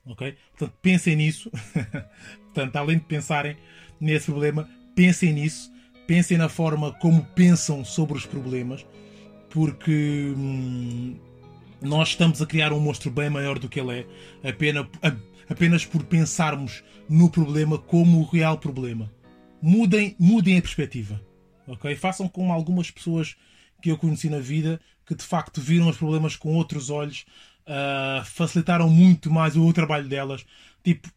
Ok? 0.07 0.37
Portanto, 0.51 0.79
pensem 0.81 1.17
nisso. 1.17 1.51
Portanto, 2.53 2.77
além 2.77 2.99
de 2.99 3.05
pensarem 3.05 3.57
nesse 4.01 4.27
problema, 4.27 4.69
pensem 4.95 5.33
nisso. 5.33 5.73
Pensem 6.07 6.37
na 6.37 6.49
forma 6.49 6.93
como 6.93 7.25
pensam 7.35 7.85
sobre 7.85 8.17
os 8.17 8.27
problemas. 8.27 8.87
Porque 9.51 10.33
hum, 10.37 11.17
nós 11.81 12.09
estamos 12.09 12.43
a 12.43 12.47
criar 12.47 12.73
um 12.73 12.81
monstro 12.81 13.11
bem 13.11 13.31
maior 13.31 13.59
do 13.59 13.69
que 13.69 13.81
ele 13.81 14.01
é. 14.01 14.49
Apenas, 14.49 14.87
apenas 15.49 15.85
por 15.85 16.03
pensarmos 16.05 16.83
no 17.09 17.31
problema 17.31 17.79
como 17.79 18.21
o 18.21 18.25
real 18.25 18.59
problema. 18.59 19.11
Mudem, 19.61 20.15
mudem 20.19 20.59
a 20.59 20.63
perspectiva. 20.63 21.21
ok? 21.67 21.95
Façam 21.97 22.29
como 22.29 22.53
algumas 22.53 22.91
pessoas 22.91 23.37
que 23.81 23.91
eu 23.91 23.99
conheci 23.99 24.29
na 24.29 24.39
vida 24.39 24.81
que 25.07 25.15
de 25.15 25.25
facto 25.25 25.61
viram 25.61 25.89
os 25.89 25.97
problemas 25.97 26.37
com 26.37 26.55
outros 26.55 26.91
olhos, 26.91 27.25
uh, 27.67 28.25
facilitaram 28.25 28.89
muito 28.89 29.31
mais 29.31 29.57
o 29.57 29.73
trabalho 29.73 30.09
delas. 30.09 30.45
Tipo, 30.83 31.09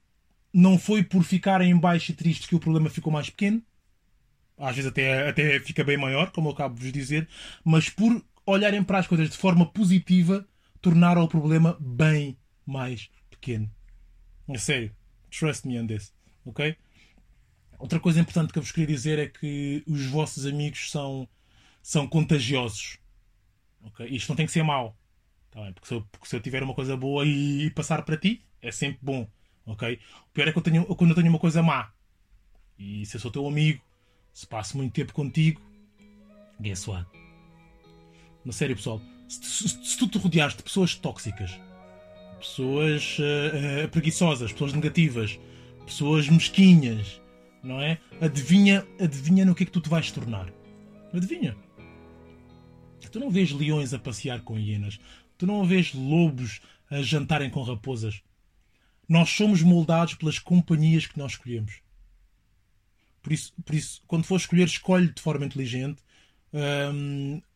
não 0.57 0.79
foi 0.79 1.03
por 1.03 1.23
ficarem 1.23 1.69
em 1.69 1.77
baixo 1.77 2.11
e 2.11 2.15
tristes 2.15 2.47
que 2.47 2.55
o 2.55 2.59
problema 2.59 2.89
ficou 2.89 3.13
mais 3.13 3.29
pequeno. 3.29 3.61
Às 4.57 4.75
vezes 4.75 4.89
até, 4.89 5.29
até 5.29 5.59
fica 5.59 5.83
bem 5.83 5.97
maior, 5.97 6.31
como 6.31 6.49
eu 6.49 6.53
acabo 6.53 6.73
de 6.73 6.81
vos 6.81 6.91
dizer, 6.91 7.29
mas 7.63 7.89
por 7.89 8.25
olharem 8.43 8.83
para 8.83 8.97
as 8.97 9.05
coisas 9.05 9.29
de 9.29 9.37
forma 9.37 9.71
positiva, 9.71 10.47
tornaram 10.81 11.23
o 11.23 11.27
problema 11.27 11.77
bem 11.79 12.39
mais 12.65 13.07
pequeno. 13.29 13.69
É 14.47 14.57
sério. 14.57 14.95
Trust 15.29 15.67
me 15.67 15.79
on 15.79 15.85
this. 15.85 16.11
Ok? 16.43 16.75
Outra 17.77 17.99
coisa 17.99 18.19
importante 18.19 18.51
que 18.51 18.57
eu 18.57 18.63
vos 18.63 18.71
queria 18.71 18.95
dizer 18.95 19.19
é 19.19 19.27
que 19.27 19.83
os 19.85 20.07
vossos 20.07 20.43
amigos 20.47 20.89
são, 20.89 21.29
são 21.83 22.07
contagiosos. 22.07 22.97
Ok? 23.83 24.07
Isto 24.07 24.29
não 24.29 24.35
tem 24.35 24.47
que 24.47 24.51
ser 24.51 24.63
mau. 24.63 24.97
Tá? 25.51 25.71
Porque, 25.73 25.87
se 25.87 25.93
eu, 25.93 26.01
porque 26.11 26.27
se 26.27 26.35
eu 26.35 26.39
tiver 26.39 26.63
uma 26.63 26.73
coisa 26.73 26.97
boa 26.97 27.23
e, 27.27 27.69
passar 27.75 28.01
para 28.01 28.17
ti, 28.17 28.43
é 28.59 28.71
sempre 28.71 28.97
bom. 29.03 29.29
Ok? 29.67 30.00
O 30.29 30.33
pior 30.33 30.47
é 30.47 30.51
que 30.51 30.57
eu 30.57 30.63
tenho, 30.63 30.86
quando 30.86 31.12
eu 31.12 31.15
tenho 31.15 31.29
uma 31.29 31.39
coisa 31.39 31.62
má. 31.62 31.91
E 32.79 33.05
se 33.05 33.17
eu 33.17 33.21
sou 33.21 33.29
teu 33.29 33.45
amigo, 33.45 33.81
se 34.33 34.47
passo 34.47 34.77
muito 34.77 34.93
tempo 34.93 35.13
contigo, 35.13 35.62
guess 36.59 36.88
what? 36.88 37.05
Na 38.43 38.53
sério, 38.53 38.75
pessoal. 38.75 39.00
Se, 39.27 39.43
se, 39.43 39.69
se 39.69 39.97
tu 39.97 40.07
te 40.07 40.17
rodeares 40.17 40.55
de 40.55 40.63
pessoas 40.63 40.95
tóxicas 40.95 41.59
pessoas 42.38 43.17
uh, 43.19 43.86
uh, 43.86 43.89
preguiçosas, 43.89 44.51
pessoas 44.51 44.74
negativas, 44.74 45.39
pessoas 45.86 46.29
mesquinhas, 46.29 47.21
não 47.63 47.81
é? 47.81 47.97
Adivinha, 48.21 48.86
adivinha 49.00 49.45
no 49.45 49.55
que 49.55 49.63
é 49.63 49.65
que 49.65 49.71
tu 49.71 49.81
te 49.81 49.89
vais 49.89 50.12
tornar. 50.12 50.51
Adivinha. 51.13 51.55
Tu 53.12 53.19
não 53.19 53.29
vês 53.29 53.51
leões 53.51 53.93
a 53.93 54.00
passear 54.00 54.41
com 54.41 54.59
hienas. 54.59 55.00
Tu 55.38 55.47
não 55.47 55.65
vês 55.65 55.93
lobos 55.93 56.59
a 56.89 57.01
jantarem 57.01 57.50
com 57.50 57.63
raposas. 57.63 58.21
Nós 59.07 59.29
somos 59.29 59.61
moldados 59.61 60.15
pelas 60.15 60.39
companhias 60.39 61.05
que 61.05 61.17
nós 61.17 61.33
escolhemos. 61.33 61.81
Por 63.21 63.33
isso, 63.33 63.53
por 63.65 63.75
isso 63.75 64.01
quando 64.07 64.25
for 64.25 64.37
escolher, 64.37 64.67
escolhe 64.67 65.13
de 65.13 65.21
forma 65.21 65.45
inteligente. 65.45 66.01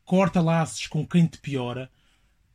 Corta 0.06 0.42
laços 0.42 0.88
com 0.88 1.06
quem 1.06 1.26
te 1.26 1.38
piora 1.38 1.90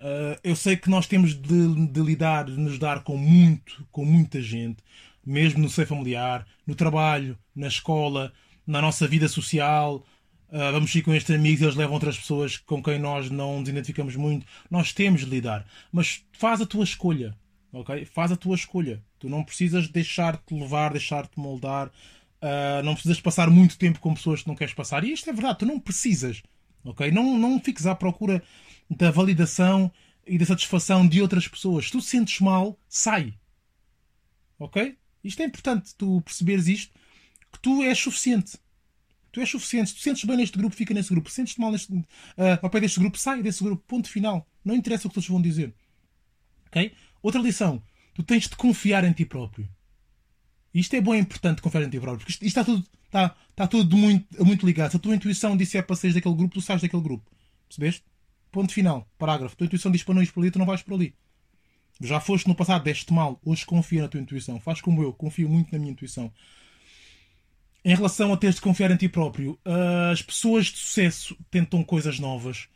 Uh, 0.00 0.38
eu 0.44 0.54
sei 0.54 0.76
que 0.76 0.90
nós 0.90 1.06
temos 1.06 1.34
de, 1.34 1.86
de, 1.86 2.00
lidar, 2.00 2.44
de 2.44 2.52
nos 2.52 2.78
dar 2.78 3.02
com 3.02 3.16
muito, 3.16 3.86
com 3.90 4.04
muita 4.04 4.42
gente, 4.42 4.78
mesmo 5.24 5.60
no 5.60 5.70
seio 5.70 5.86
familiar, 5.86 6.46
no 6.66 6.74
trabalho, 6.74 7.38
na 7.54 7.66
escola, 7.66 8.32
na 8.66 8.82
nossa 8.82 9.08
vida 9.08 9.26
social. 9.26 10.04
Uh, 10.48 10.72
vamos 10.72 10.94
ir 10.94 11.02
com 11.02 11.14
estes 11.14 11.34
amigos, 11.34 11.62
eles 11.62 11.74
levam 11.74 11.94
outras 11.94 12.18
pessoas 12.18 12.58
com 12.58 12.82
quem 12.82 12.98
nós 12.98 13.30
não 13.30 13.60
nos 13.60 13.68
identificamos 13.68 14.16
muito. 14.16 14.46
Nós 14.70 14.92
temos 14.92 15.22
de 15.22 15.26
lidar, 15.26 15.66
mas 15.90 16.22
faz 16.32 16.60
a 16.60 16.66
tua 16.66 16.84
escolha, 16.84 17.34
ok? 17.80 18.04
Faz 18.04 18.32
a 18.32 18.36
tua 18.36 18.54
escolha. 18.54 19.02
Tu 19.18 19.28
não 19.28 19.44
precisas 19.44 19.88
deixar-te 19.88 20.54
levar, 20.54 20.92
deixar-te 20.92 21.38
moldar. 21.38 21.88
Uh, 21.88 22.82
não 22.84 22.94
precisas 22.94 23.20
passar 23.20 23.50
muito 23.50 23.78
tempo 23.78 24.00
com 24.00 24.14
pessoas 24.14 24.42
que 24.42 24.48
não 24.48 24.54
queres 24.54 24.74
passar. 24.74 25.04
E 25.04 25.12
isto 25.12 25.28
é 25.28 25.32
verdade, 25.32 25.60
tu 25.60 25.66
não 25.66 25.80
precisas, 25.80 26.42
ok? 26.84 27.10
Não, 27.10 27.38
não 27.38 27.60
fiques 27.60 27.86
à 27.86 27.94
procura 27.94 28.42
da 28.90 29.10
validação 29.10 29.90
e 30.26 30.38
da 30.38 30.44
satisfação 30.44 31.06
de 31.06 31.20
outras 31.22 31.48
pessoas. 31.48 31.86
Se 31.86 31.92
tu 31.92 32.00
sentes 32.00 32.40
mal, 32.40 32.78
sai. 32.88 33.34
Ok? 34.58 34.96
Isto 35.22 35.42
é 35.42 35.46
importante, 35.46 35.94
tu 35.96 36.20
perceberes 36.22 36.66
isto, 36.68 36.94
que 37.52 37.58
tu 37.60 37.82
és 37.82 37.98
suficiente. 37.98 38.58
Tu 39.32 39.40
és 39.40 39.50
suficiente. 39.50 39.90
Se 39.90 39.96
tu 39.96 40.02
sentes 40.02 40.24
bem 40.24 40.36
neste 40.36 40.56
grupo, 40.56 40.74
fica 40.74 40.94
nesse 40.94 41.10
grupo. 41.10 41.28
Se 41.28 41.36
sentes 41.36 41.56
mal 41.56 41.70
neste, 41.70 41.92
uh, 41.92 42.04
ao 42.62 42.70
pé 42.70 42.80
deste 42.80 42.98
grupo, 42.98 43.18
sai 43.18 43.42
desse 43.42 43.62
grupo. 43.62 43.82
Ponto 43.86 44.08
final. 44.08 44.46
Não 44.64 44.74
interessa 44.74 45.06
o 45.06 45.10
que 45.10 45.14
todos 45.14 45.28
vão 45.28 45.42
dizer. 45.42 45.74
Ok? 46.68 46.92
Outra 47.26 47.40
lição. 47.40 47.82
Tu 48.14 48.22
tens 48.22 48.44
de 48.44 48.54
confiar 48.54 49.02
em 49.02 49.12
ti 49.12 49.24
próprio. 49.24 49.68
Isto 50.72 50.94
é 50.94 51.00
bom 51.00 51.12
e 51.12 51.18
importante 51.18 51.60
confiar 51.60 51.82
em 51.82 51.90
ti 51.90 51.98
próprio. 51.98 52.18
Porque 52.18 52.30
isto, 52.30 52.44
isto 52.44 52.60
está 52.60 52.64
tudo, 52.64 52.86
está, 53.04 53.36
está 53.50 53.66
tudo 53.66 53.96
muito, 53.96 54.44
muito 54.44 54.64
ligado. 54.64 54.92
Se 54.92 54.96
a 54.96 55.00
tua 55.00 55.12
intuição 55.12 55.56
disse 55.56 55.76
é 55.76 55.82
para 55.82 55.96
sair 55.96 56.12
daquele 56.12 56.36
grupo, 56.36 56.54
tu 56.54 56.60
sais 56.60 56.80
daquele 56.80 57.02
grupo. 57.02 57.28
Percebeste? 57.66 58.04
Ponto 58.52 58.72
final. 58.72 59.10
Parágrafo. 59.18 59.54
A 59.54 59.58
tua 59.58 59.64
intuição 59.64 59.90
diz 59.90 60.04
para 60.04 60.14
não 60.14 60.22
ir 60.22 60.30
por 60.30 60.40
ali, 60.40 60.52
tu 60.52 60.58
não 60.60 60.66
vais 60.66 60.82
por 60.82 60.94
ali. 60.94 61.16
Já 62.00 62.20
foste 62.20 62.46
no 62.46 62.54
passado, 62.54 62.84
deste 62.84 63.12
mal. 63.12 63.40
Hoje 63.44 63.66
confia 63.66 64.02
na 64.02 64.08
tua 64.08 64.20
intuição. 64.20 64.60
Faz 64.60 64.80
como 64.80 65.02
eu. 65.02 65.12
Confio 65.12 65.48
muito 65.48 65.72
na 65.72 65.80
minha 65.80 65.90
intuição. 65.90 66.32
Em 67.84 67.96
relação 67.96 68.32
a 68.32 68.36
teres 68.36 68.54
de 68.54 68.60
confiar 68.60 68.92
em 68.92 68.96
ti 68.96 69.08
próprio, 69.08 69.58
as 70.12 70.22
pessoas 70.22 70.66
de 70.66 70.78
sucesso 70.78 71.36
tentam 71.50 71.82
coisas 71.82 72.20
novas. 72.20 72.68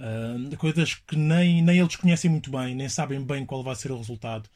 Uh, 0.00 0.56
coisas 0.56 0.94
que 0.94 1.16
nem, 1.16 1.62
nem 1.62 1.78
eles 1.78 1.96
conhecem 1.96 2.30
muito 2.30 2.50
bem, 2.50 2.74
nem 2.74 2.88
sabem 2.88 3.22
bem 3.22 3.46
qual 3.46 3.62
vai 3.62 3.74
ser 3.76 3.92
o 3.92 3.96
resultado. 3.96 4.48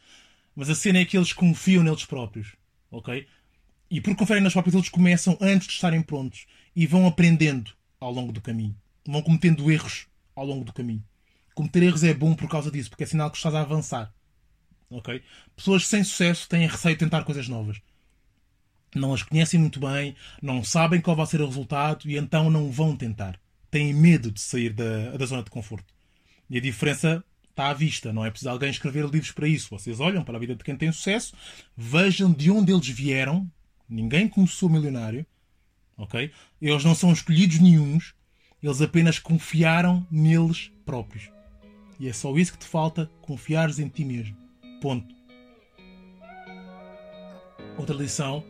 Mas 0.55 0.69
a 0.69 0.75
cena 0.75 0.99
é 0.99 1.05
que 1.05 1.17
eles 1.17 1.33
confiam 1.33 1.83
neles 1.83 2.05
próprios. 2.05 2.57
Ok? 2.91 3.27
E 3.91 4.01
por 4.01 4.15
confiarem 4.17 4.43
nas 4.43 4.53
próprias, 4.53 4.75
eles 4.75 4.89
começam 4.89 5.39
antes 5.41 5.69
de 5.69 5.75
estarem 5.75 6.03
prontos 6.03 6.47
e 6.75 6.87
vão 6.87 7.07
aprendendo 7.07 7.73
ao 8.01 8.13
longo 8.13 8.33
do 8.33 8.41
caminho. 8.41 8.77
Vão 9.07 9.23
cometendo 9.23 9.71
erros 9.71 10.07
ao 10.35 10.45
longo 10.45 10.65
do 10.65 10.73
caminho. 10.73 11.03
Cometer 11.55 11.83
erros 11.83 12.05
é 12.05 12.13
bom 12.13 12.35
por 12.35 12.49
causa 12.49 12.71
disso, 12.71 12.91
porque 12.91 13.05
é 13.05 13.07
sinal 13.07 13.31
que 13.31 13.37
estás 13.37 13.55
a 13.55 13.61
avançar. 13.61 14.13
Ok? 14.91 15.23
Pessoas 15.57 15.87
sem 15.87 16.05
sucesso 16.05 16.49
têm 16.49 16.67
receio 16.67 16.95
de 16.95 17.01
tentar 17.01 17.25
coisas 17.25 17.49
novas. 17.49 17.81
Não 18.95 19.13
as 19.13 19.23
conhecem 19.23 19.61
muito 19.61 19.81
bem, 19.81 20.15
não 20.43 20.65
sabem 20.65 21.01
qual 21.01 21.17
vai 21.17 21.27
ser 21.27 21.41
o 21.41 21.47
resultado 21.47 22.09
e 22.09 22.17
então 22.17 22.51
não 22.51 22.71
vão 22.71 22.97
tentar. 22.97 23.39
Têm 23.71 23.93
medo 23.93 24.31
de 24.31 24.41
sair 24.41 24.73
da, 24.73 25.17
da 25.17 25.27
zona 25.27 25.43
de 25.43 25.51
conforto. 25.51 25.93
E 26.49 26.57
a 26.57 26.61
diferença 26.61 27.23
está 27.51 27.71
à 27.71 27.75
vista, 27.75 28.13
não 28.13 28.25
é 28.25 28.31
preciso 28.31 28.51
alguém 28.51 28.71
escrever 28.71 29.05
livros 29.05 29.33
para 29.33 29.49
isso. 29.49 29.69
Vocês 29.71 29.99
olham 29.99 30.25
para 30.25 30.37
a 30.37 30.41
vida 30.41 30.55
de 30.55 30.63
quem 30.63 30.77
tem 30.77 30.93
sucesso, 30.93 31.35
vejam 31.77 32.33
de 32.33 32.51
onde 32.51 32.73
eles 32.73 32.89
vieram. 32.89 33.51
Ninguém 33.89 34.29
começou 34.29 34.69
milionário, 34.69 35.27
ok? 35.97 36.31
Eles 36.63 36.85
não 36.85 36.95
são 36.95 37.13
escolhidos 37.13 37.59
nenhums, 37.59 38.15
eles 38.63 38.81
apenas 38.81 39.19
confiaram 39.19 40.07
neles 40.11 40.71
próprios. 40.87 41.31
E 41.99 42.09
é 42.09 42.13
só 42.13 42.37
isso 42.37 42.53
que 42.53 42.59
te 42.59 42.67
falta: 42.67 43.11
confiares 43.21 43.79
em 43.79 43.89
ti 43.89 44.05
mesmo. 44.05 44.37
Ponto. 44.81 45.15
Outra 47.77 47.95
lição, 47.95 48.45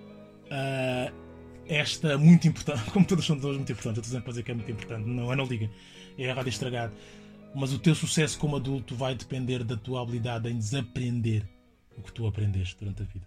uh, 0.46 1.27
esta 1.68 2.16
muito 2.16 2.48
importante, 2.48 2.88
como 2.92 3.04
todas 3.04 3.24
são 3.24 3.38
todas 3.38 3.56
muito 3.56 3.72
importantes, 3.72 3.98
eu 3.98 4.02
estou 4.02 4.18
sempre 4.18 4.28
a 4.28 4.32
dizer 4.32 4.42
que 4.42 4.50
é 4.50 4.54
muito 4.54 4.70
importante, 4.70 5.06
não 5.06 5.32
é 5.32 5.36
não 5.36 5.44
liga, 5.44 5.70
é 6.16 6.30
a 6.30 6.34
rádio 6.34 6.50
estragado. 6.50 6.92
Mas 7.54 7.72
o 7.72 7.78
teu 7.78 7.94
sucesso 7.94 8.38
como 8.38 8.56
adulto 8.56 8.94
vai 8.94 9.14
depender 9.14 9.64
da 9.64 9.76
tua 9.76 10.02
habilidade 10.02 10.48
em 10.48 10.56
desaprender 10.56 11.48
o 11.96 12.02
que 12.02 12.12
tu 12.12 12.26
aprendeste 12.26 12.76
durante 12.78 13.02
a 13.02 13.04
vida. 13.04 13.26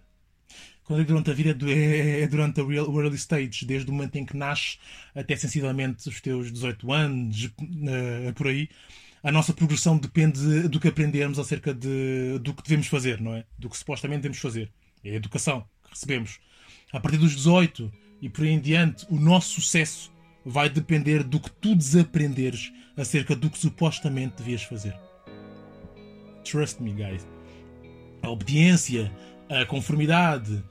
Quando 0.84 0.98
digo 1.00 1.08
durante 1.08 1.30
a 1.30 1.34
vida, 1.34 1.70
é, 1.70 2.22
é 2.22 2.26
durante 2.26 2.60
a 2.60 2.64
real, 2.64 2.86
early 3.00 3.16
stage, 3.16 3.64
desde 3.64 3.88
o 3.90 3.92
momento 3.92 4.16
em 4.16 4.24
que 4.24 4.36
nasces 4.36 4.78
até 5.14 5.36
sensivelmente 5.36 6.08
os 6.08 6.20
teus 6.20 6.52
18 6.52 6.92
anos, 6.92 7.44
uh, 7.44 8.32
por 8.34 8.48
aí. 8.48 8.68
A 9.22 9.30
nossa 9.30 9.52
progressão 9.52 9.96
depende 9.96 10.68
do 10.68 10.80
que 10.80 10.88
aprendermos 10.88 11.38
acerca 11.38 11.72
de, 11.72 12.38
do 12.40 12.52
que 12.52 12.62
devemos 12.64 12.88
fazer, 12.88 13.20
não 13.20 13.34
é? 13.34 13.44
Do 13.56 13.70
que 13.70 13.76
supostamente 13.76 14.22
devemos 14.22 14.38
fazer. 14.38 14.72
É 15.04 15.10
a 15.10 15.14
educação 15.14 15.64
que 15.84 15.90
recebemos. 15.90 16.40
A 16.92 16.98
partir 16.98 17.18
dos 17.18 17.32
18 17.36 17.92
e 18.22 18.28
por 18.30 18.44
aí 18.44 18.50
em 18.50 18.60
diante, 18.60 19.04
o 19.10 19.18
nosso 19.18 19.60
sucesso 19.60 20.10
vai 20.44 20.70
depender 20.70 21.22
do 21.22 21.38
que 21.38 21.50
tu 21.50 21.74
desaprenderes 21.74 22.72
acerca 22.96 23.36
do 23.36 23.50
que 23.50 23.58
supostamente 23.58 24.36
devias 24.38 24.62
fazer. 24.62 24.96
Trust 26.44 26.80
me, 26.82 26.92
guys. 26.92 27.26
A 28.22 28.30
obediência, 28.30 29.12
a 29.50 29.66
conformidade, 29.66 30.64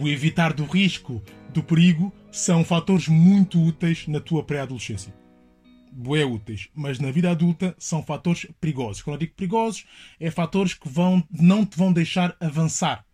o 0.00 0.08
evitar 0.08 0.52
do 0.52 0.64
risco, 0.64 1.22
do 1.54 1.62
perigo, 1.62 2.12
são 2.30 2.64
fatores 2.64 3.08
muito 3.08 3.60
úteis 3.62 4.06
na 4.08 4.20
tua 4.20 4.42
pré-adolescência. 4.42 5.14
Bué 5.92 6.24
úteis, 6.24 6.68
mas 6.74 7.00
na 7.00 7.10
vida 7.10 7.30
adulta 7.30 7.74
são 7.78 8.02
fatores 8.02 8.46
perigosos. 8.60 9.02
Quando 9.02 9.14
eu 9.14 9.20
digo 9.20 9.34
perigosos, 9.34 9.84
é 10.20 10.30
fatores 10.30 10.74
que 10.74 10.88
vão, 10.88 11.24
não 11.30 11.66
te 11.66 11.76
vão 11.76 11.92
deixar 11.92 12.36
avançar. 12.40 13.04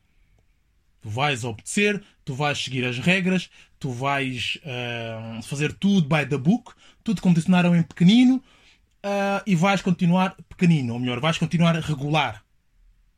Tu 1.00 1.09
vais 1.09 1.44
obedecer, 1.44 2.02
tu 2.24 2.35
vais 2.35 2.54
seguir 2.54 2.85
as 2.85 2.98
regras, 2.98 3.50
tu 3.78 3.90
vais 3.90 4.59
uh, 4.64 5.42
fazer 5.42 5.72
tudo 5.72 6.09
by 6.09 6.26
the 6.26 6.38
book, 6.38 6.74
tudo 7.04 7.20
como 7.20 7.35
te 7.35 7.40
ensinaram 7.40 7.76
em 7.76 7.82
pequenino, 7.82 8.37
uh, 9.04 9.42
e 9.46 9.54
vais 9.54 9.82
continuar 9.82 10.35
pequenino, 10.48 10.94
ou 10.94 11.00
melhor, 11.00 11.20
vais 11.20 11.38
continuar 11.38 11.74
regular. 11.76 12.42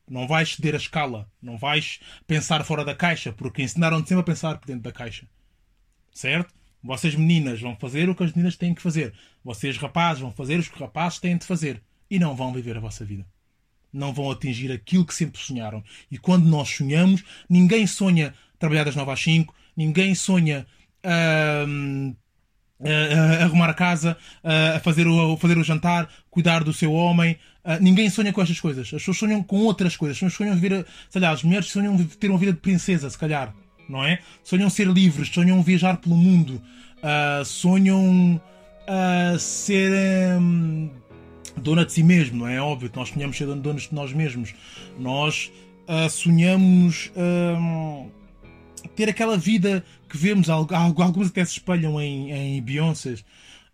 Não 0.07 0.27
vais 0.27 0.55
ceder 0.55 0.73
a 0.73 0.77
escala, 0.77 1.29
não 1.41 1.57
vais 1.57 1.99
pensar 2.25 2.63
fora 2.63 2.83
da 2.83 2.95
caixa, 2.95 3.31
porque 3.31 3.61
ensinaram-te 3.61 4.09
sempre 4.09 4.21
a 4.21 4.25
pensar 4.25 4.57
por 4.57 4.67
dentro 4.67 4.83
da 4.83 4.91
caixa. 4.91 5.27
Certo? 6.11 6.53
Vocês 6.83 7.15
meninas 7.15 7.61
vão 7.61 7.75
fazer 7.75 8.09
o 8.09 8.15
que 8.15 8.23
as 8.23 8.33
meninas 8.33 8.55
têm 8.55 8.73
que 8.73 8.81
fazer. 8.81 9.13
Vocês 9.43 9.77
rapazes 9.77 10.21
vão 10.21 10.31
fazer 10.31 10.59
o 10.59 10.63
que 10.63 10.73
os 10.73 10.79
rapazes 10.79 11.19
têm 11.19 11.37
de 11.37 11.45
fazer. 11.45 11.81
E 12.09 12.17
não 12.17 12.35
vão 12.35 12.53
viver 12.53 12.77
a 12.77 12.79
vossa 12.79 13.05
vida 13.05 13.25
não 13.91 14.13
vão 14.13 14.31
atingir 14.31 14.71
aquilo 14.71 15.05
que 15.05 15.13
sempre 15.13 15.39
sonharam. 15.39 15.83
E 16.11 16.17
quando 16.17 16.45
nós 16.45 16.69
sonhamos, 16.69 17.23
ninguém 17.49 17.87
sonha 17.87 18.33
trabalhar 18.57 18.83
das 18.83 18.95
9 18.95 19.11
às 19.11 19.21
5, 19.21 19.53
ninguém 19.75 20.13
sonha 20.13 20.65
uh, 21.03 22.15
uh, 22.79 23.43
arrumar 23.43 23.69
a 23.69 23.73
casa, 23.73 24.17
uh, 24.43 24.79
fazer 24.81 25.07
o, 25.07 25.37
fazer 25.37 25.57
o 25.57 25.63
jantar, 25.63 26.09
cuidar 26.29 26.63
do 26.63 26.73
seu 26.73 26.91
homem. 26.91 27.37
ninguém 27.81 28.09
sonha 28.09 28.33
com 28.33 28.41
estas 28.41 28.59
coisas. 28.59 28.85
As 28.87 28.91
pessoas 28.91 29.17
sonham 29.17 29.41
com 29.41 29.57
outras 29.57 29.95
coisas. 29.95 30.17
As 30.17 30.19
pessoas 30.19 30.33
sonham 30.33 30.55
viver, 30.55 30.85
sei 31.09 31.21
lá, 31.21 31.31
as 31.31 31.43
mulheres 31.43 31.67
sonham 31.67 31.97
ter 32.05 32.29
uma 32.29 32.39
vida 32.39 32.53
de 32.53 32.59
princesa, 32.59 33.09
se 33.09 33.17
calhar, 33.17 33.53
não 33.87 34.03
é? 34.03 34.19
Sonham 34.43 34.69
ser 34.69 34.87
livres, 34.87 35.29
sonham 35.29 35.61
viajar 35.63 35.97
pelo 35.97 36.15
mundo, 36.15 36.61
sonham 37.45 38.41
ser. 39.37 39.91
Um, 40.39 40.89
dona 41.57 41.85
de 41.85 41.93
si 41.93 42.03
mesmo, 42.03 42.39
não 42.39 42.47
é 42.47 42.61
óbvio 42.61 42.89
que 42.89 42.97
nós 42.97 43.09
sonhamos 43.09 43.37
ser 43.37 43.45
donos 43.47 43.83
de 43.83 43.93
nós 43.93 44.13
mesmos. 44.13 44.53
Nós 44.97 45.51
uh, 45.87 46.09
sonhamos 46.09 47.11
uh, 47.15 48.09
ter 48.95 49.09
aquela 49.09 49.37
vida 49.37 49.83
que 50.07 50.17
vemos, 50.17 50.49
algumas 50.49 51.27
até 51.27 51.43
se 51.45 51.53
espelham 51.53 51.99
em, 52.01 52.31
em 52.31 52.61
Beyoncé, 52.61 53.15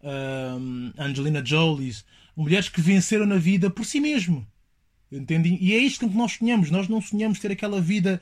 uh, 0.01 0.93
Angelina 0.97 1.45
Jolie, 1.45 1.95
mulheres 2.35 2.69
que 2.69 2.81
venceram 2.81 3.25
na 3.25 3.37
vida 3.37 3.69
por 3.69 3.85
si 3.85 3.99
mesmo. 3.99 4.45
Entendem? 5.11 5.57
E 5.61 5.73
é 5.73 5.77
isto 5.77 6.09
que 6.09 6.15
nós 6.15 6.33
sonhamos. 6.33 6.71
Nós 6.71 6.87
não 6.87 6.99
sonhamos 6.99 7.39
ter 7.39 7.51
aquela 7.51 7.79
vida 7.79 8.19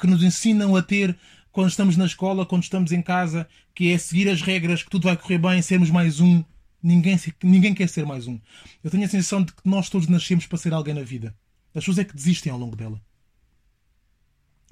que 0.00 0.06
nos 0.06 0.22
ensinam 0.22 0.76
a 0.76 0.80
ter 0.80 1.14
quando 1.50 1.68
estamos 1.68 1.96
na 1.96 2.06
escola, 2.06 2.46
quando 2.46 2.62
estamos 2.62 2.92
em 2.92 3.02
casa, 3.02 3.46
que 3.74 3.92
é 3.92 3.98
seguir 3.98 4.28
as 4.30 4.40
regras, 4.40 4.82
que 4.82 4.88
tudo 4.88 5.04
vai 5.04 5.16
correr 5.16 5.38
bem, 5.38 5.60
sermos 5.60 5.90
mais 5.90 6.20
um. 6.20 6.42
Ninguém, 6.82 7.18
ninguém 7.42 7.74
quer 7.74 7.88
ser 7.88 8.06
mais 8.06 8.26
um. 8.26 8.38
Eu 8.82 8.90
tenho 8.90 9.04
a 9.04 9.08
sensação 9.08 9.42
de 9.42 9.52
que 9.52 9.62
nós 9.64 9.88
todos 9.88 10.06
nascemos 10.06 10.46
para 10.46 10.58
ser 10.58 10.72
alguém 10.72 10.94
na 10.94 11.02
vida. 11.02 11.36
As 11.74 11.84
pessoas 11.84 11.98
é 11.98 12.04
que 12.04 12.14
desistem 12.14 12.52
ao 12.52 12.58
longo 12.58 12.76
dela. 12.76 13.00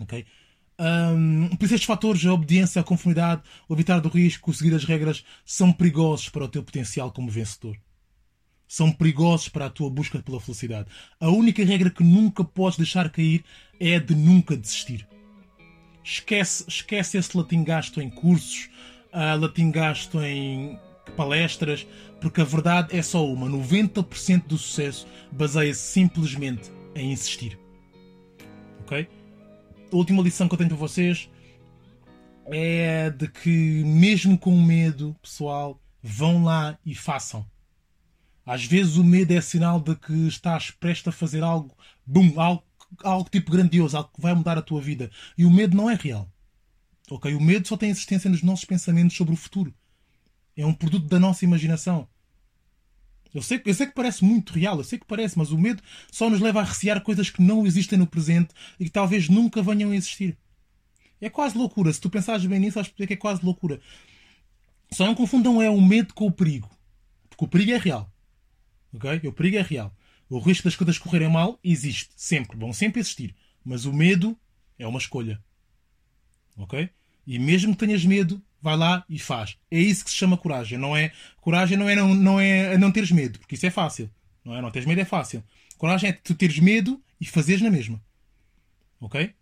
Ok? 0.01 0.25
Um, 0.79 1.49
por 1.57 1.65
isso 1.65 1.75
estes 1.75 1.87
fatores, 1.87 2.25
a 2.25 2.33
obediência, 2.33 2.81
a 2.81 2.85
conformidade, 2.85 3.43
o 3.69 3.75
evitar 3.75 3.99
do 4.01 4.09
risco, 4.09 4.51
o 4.51 4.55
seguir 4.55 4.75
as 4.75 4.85
regras, 4.85 5.25
são 5.45 5.73
perigosos 5.73 6.29
para 6.29 6.45
o 6.45 6.49
teu 6.49 6.63
potencial 6.63 7.11
como 7.11 7.31
vencedor. 7.31 7.77
São 8.69 8.93
perigosos 8.93 9.49
para 9.49 9.67
a 9.67 9.71
tua 9.71 9.89
busca 9.89 10.23
pela 10.23 10.41
felicidade. 10.41 10.89
A 11.19 11.29
única 11.29 11.65
regra 11.65 11.91
que 11.91 12.03
nunca 12.05 12.45
podes 12.45 12.77
deixar 12.77 13.11
cair 13.11 13.45
é 13.81 13.97
a 13.97 14.01
de 14.01 14.15
nunca 14.15 14.57
desistir. 14.57 15.07
Esquece, 16.05 16.65
esquece 16.69 17.17
esse 17.17 17.37
latim 17.37 17.65
gasto 17.65 18.01
em 18.01 18.11
cursos, 18.11 18.69
uh, 19.13 19.41
latim 19.41 19.71
gasto 19.71 20.21
em 20.21 20.79
palestras, 21.13 21.87
porque 22.21 22.41
a 22.41 22.45
verdade 22.45 22.97
é 22.97 23.03
só 23.03 23.27
uma: 23.27 23.49
90% 23.49 24.47
do 24.47 24.59
sucesso 24.59 25.07
baseia-se 25.31 25.81
simplesmente 25.81 26.71
em 26.95 27.13
insistir. 27.13 27.59
Ok? 28.81 29.09
A 29.93 29.97
última 29.97 30.23
lição 30.23 30.49
que 30.49 30.55
eu 30.55 30.59
tenho 30.59 30.71
para 30.71 30.79
vocês 30.79 31.31
é 32.47 33.11
de 33.11 33.29
que, 33.29 33.83
mesmo 33.85 34.39
com 34.39 34.61
medo, 34.61 35.17
pessoal, 35.21 35.81
vão 36.03 36.45
lá 36.45 36.79
e 36.85 36.95
façam. 36.95 37.45
Às 38.45 38.65
vezes 38.65 38.97
o 38.97 39.03
medo 39.03 39.33
é 39.33 39.41
sinal 39.41 39.81
de 39.81 39.97
que 39.97 40.13
estás 40.29 40.71
prestes 40.71 41.09
a 41.09 41.13
fazer 41.13 41.43
algo, 41.43 41.77
boom, 42.07 42.41
algo, 42.41 42.63
algo 43.03 43.29
tipo 43.29 43.51
grandioso, 43.51 43.97
algo 43.97 44.11
que 44.15 44.21
vai 44.21 44.33
mudar 44.35 44.57
a 44.57 44.63
tua 44.63 44.81
vida. 44.81 45.11
E 45.37 45.45
o 45.45 45.51
medo 45.51 45.77
não 45.77 45.91
é 45.91 45.95
real. 45.95 46.31
Ok? 47.11 47.35
O 47.35 47.41
medo 47.41 47.67
só 47.67 47.77
tem 47.77 47.91
existência 47.91 48.31
nos 48.31 48.43
nossos 48.43 48.65
pensamentos 48.65 49.17
sobre 49.17 49.35
o 49.35 49.37
futuro. 49.37 49.75
É 50.57 50.65
um 50.65 50.73
produto 50.73 51.07
da 51.07 51.21
nossa 51.21 51.45
imaginação. 51.45 52.09
Eu 53.35 53.43
sei, 53.43 53.61
eu 53.67 53.75
sei 53.75 53.87
que 53.87 53.95
parece 53.95 54.25
muito 54.25 54.55
real, 54.55 54.79
eu 54.79 54.85
sei 54.85 54.99
que 54.99 55.05
parece, 55.05 55.37
mas 55.37 55.51
o 55.51 55.59
medo 55.59 55.83
só 56.11 56.31
nos 56.31 56.41
leva 56.41 56.61
a 56.61 56.65
recear 56.65 57.03
coisas 57.03 57.29
que 57.29 57.43
não 57.43 57.67
existem 57.67 57.99
no 57.99 58.07
presente 58.07 58.55
e 58.81 58.85
que 58.87 58.91
talvez 58.91 59.29
nunca 59.29 59.63
venham 59.63 59.91
a 59.91 59.97
existir. 59.97 60.39
É 61.21 61.29
quase 61.29 61.57
loucura. 61.57 61.93
Se 61.93 62.01
tu 62.01 62.09
pensares 62.09 62.45
bem 62.47 62.61
nisso, 62.61 62.75
perceber 62.75 63.07
que 63.07 63.13
é 63.13 63.17
quase 63.17 63.45
loucura. 63.45 63.81
Só 64.91 65.07
não 65.07 65.15
confundam 65.15 65.61
é 65.61 65.69
o 65.69 65.81
medo 65.81 66.15
com 66.15 66.27
o 66.27 66.33
perigo. 66.33 66.71
Porque 67.29 67.45
o 67.45 67.49
perigo 67.49 67.73
é 67.73 67.79
real. 67.79 68.11
Ok? 68.95 69.29
O 69.29 69.33
perigo 69.33 69.57
é 69.57 69.63
real. 69.63 69.95
O 70.29 70.39
risco 70.39 70.65
das 70.65 70.77
coisas 70.77 70.99
correrem 70.99 71.29
mal 71.29 71.59
existe. 71.63 72.11
Sempre. 72.17 72.57
Vão 72.57 72.73
sempre 72.73 73.01
existir. 73.01 73.35
Mas 73.65 73.85
o 73.85 73.93
medo 73.93 74.39
é 74.79 74.87
uma 74.87 74.99
escolha. 74.99 75.43
Ok? 76.57 76.89
E 77.27 77.39
mesmo 77.39 77.73
que 77.73 77.85
tenhas 77.85 78.05
medo, 78.05 78.43
vai 78.61 78.77
lá 78.77 79.05
e 79.09 79.19
faz. 79.19 79.57
É 79.71 79.79
isso 79.79 80.05
que 80.05 80.11
se 80.11 80.17
chama 80.17 80.37
coragem. 80.37 80.79
Não 80.79 80.97
é, 80.97 81.13
coragem 81.41 81.77
não 81.77 81.89
é 81.89 81.95
não, 81.95 82.15
não, 82.15 82.41
é 82.41 82.77
não 82.77 82.91
teres 82.91 83.11
medo. 83.11 83.39
Porque 83.39 83.55
isso 83.55 83.67
é 83.67 83.71
fácil. 83.71 84.11
Não 84.45 84.55
é? 84.55 84.61
Não 84.61 84.71
teres 84.71 84.87
medo 84.87 85.01
é 85.01 85.05
fácil. 85.05 85.43
Coragem 85.77 86.11
é 86.11 86.13
tu 86.13 86.35
teres 86.35 86.59
medo 86.59 87.03
e 87.21 87.27
fazeres 87.27 87.63
na 87.63 87.71
mesma. 87.71 88.03
Ok? 89.01 89.35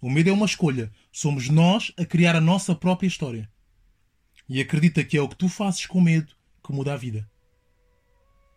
O 0.00 0.08
medo 0.08 0.30
é 0.30 0.32
uma 0.32 0.46
escolha. 0.46 0.90
Somos 1.12 1.48
nós 1.48 1.92
a 1.98 2.04
criar 2.04 2.34
a 2.34 2.40
nossa 2.40 2.74
própria 2.74 3.06
história. 3.06 3.50
E 4.48 4.60
acredita 4.60 5.04
que 5.04 5.16
é 5.16 5.22
o 5.22 5.28
que 5.28 5.36
tu 5.36 5.48
fazes 5.48 5.86
com 5.86 6.00
medo 6.00 6.34
que 6.64 6.72
muda 6.72 6.94
a 6.94 6.96
vida. 6.96 7.28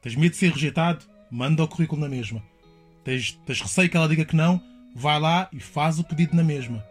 Tens 0.01 0.15
medo 0.15 0.31
de 0.31 0.37
ser 0.37 0.51
rejeitado? 0.51 1.05
Manda 1.29 1.63
o 1.63 1.67
currículo 1.67 2.01
na 2.01 2.09
mesma. 2.09 2.43
Tens, 3.03 3.33
tens 3.45 3.61
receio 3.61 3.89
que 3.89 3.97
ela 3.97 4.07
diga 4.07 4.25
que 4.25 4.35
não? 4.35 4.61
Vai 4.95 5.19
lá 5.19 5.49
e 5.51 5.59
faz 5.59 5.99
o 5.99 6.03
pedido 6.03 6.35
na 6.35 6.43
mesma. 6.43 6.83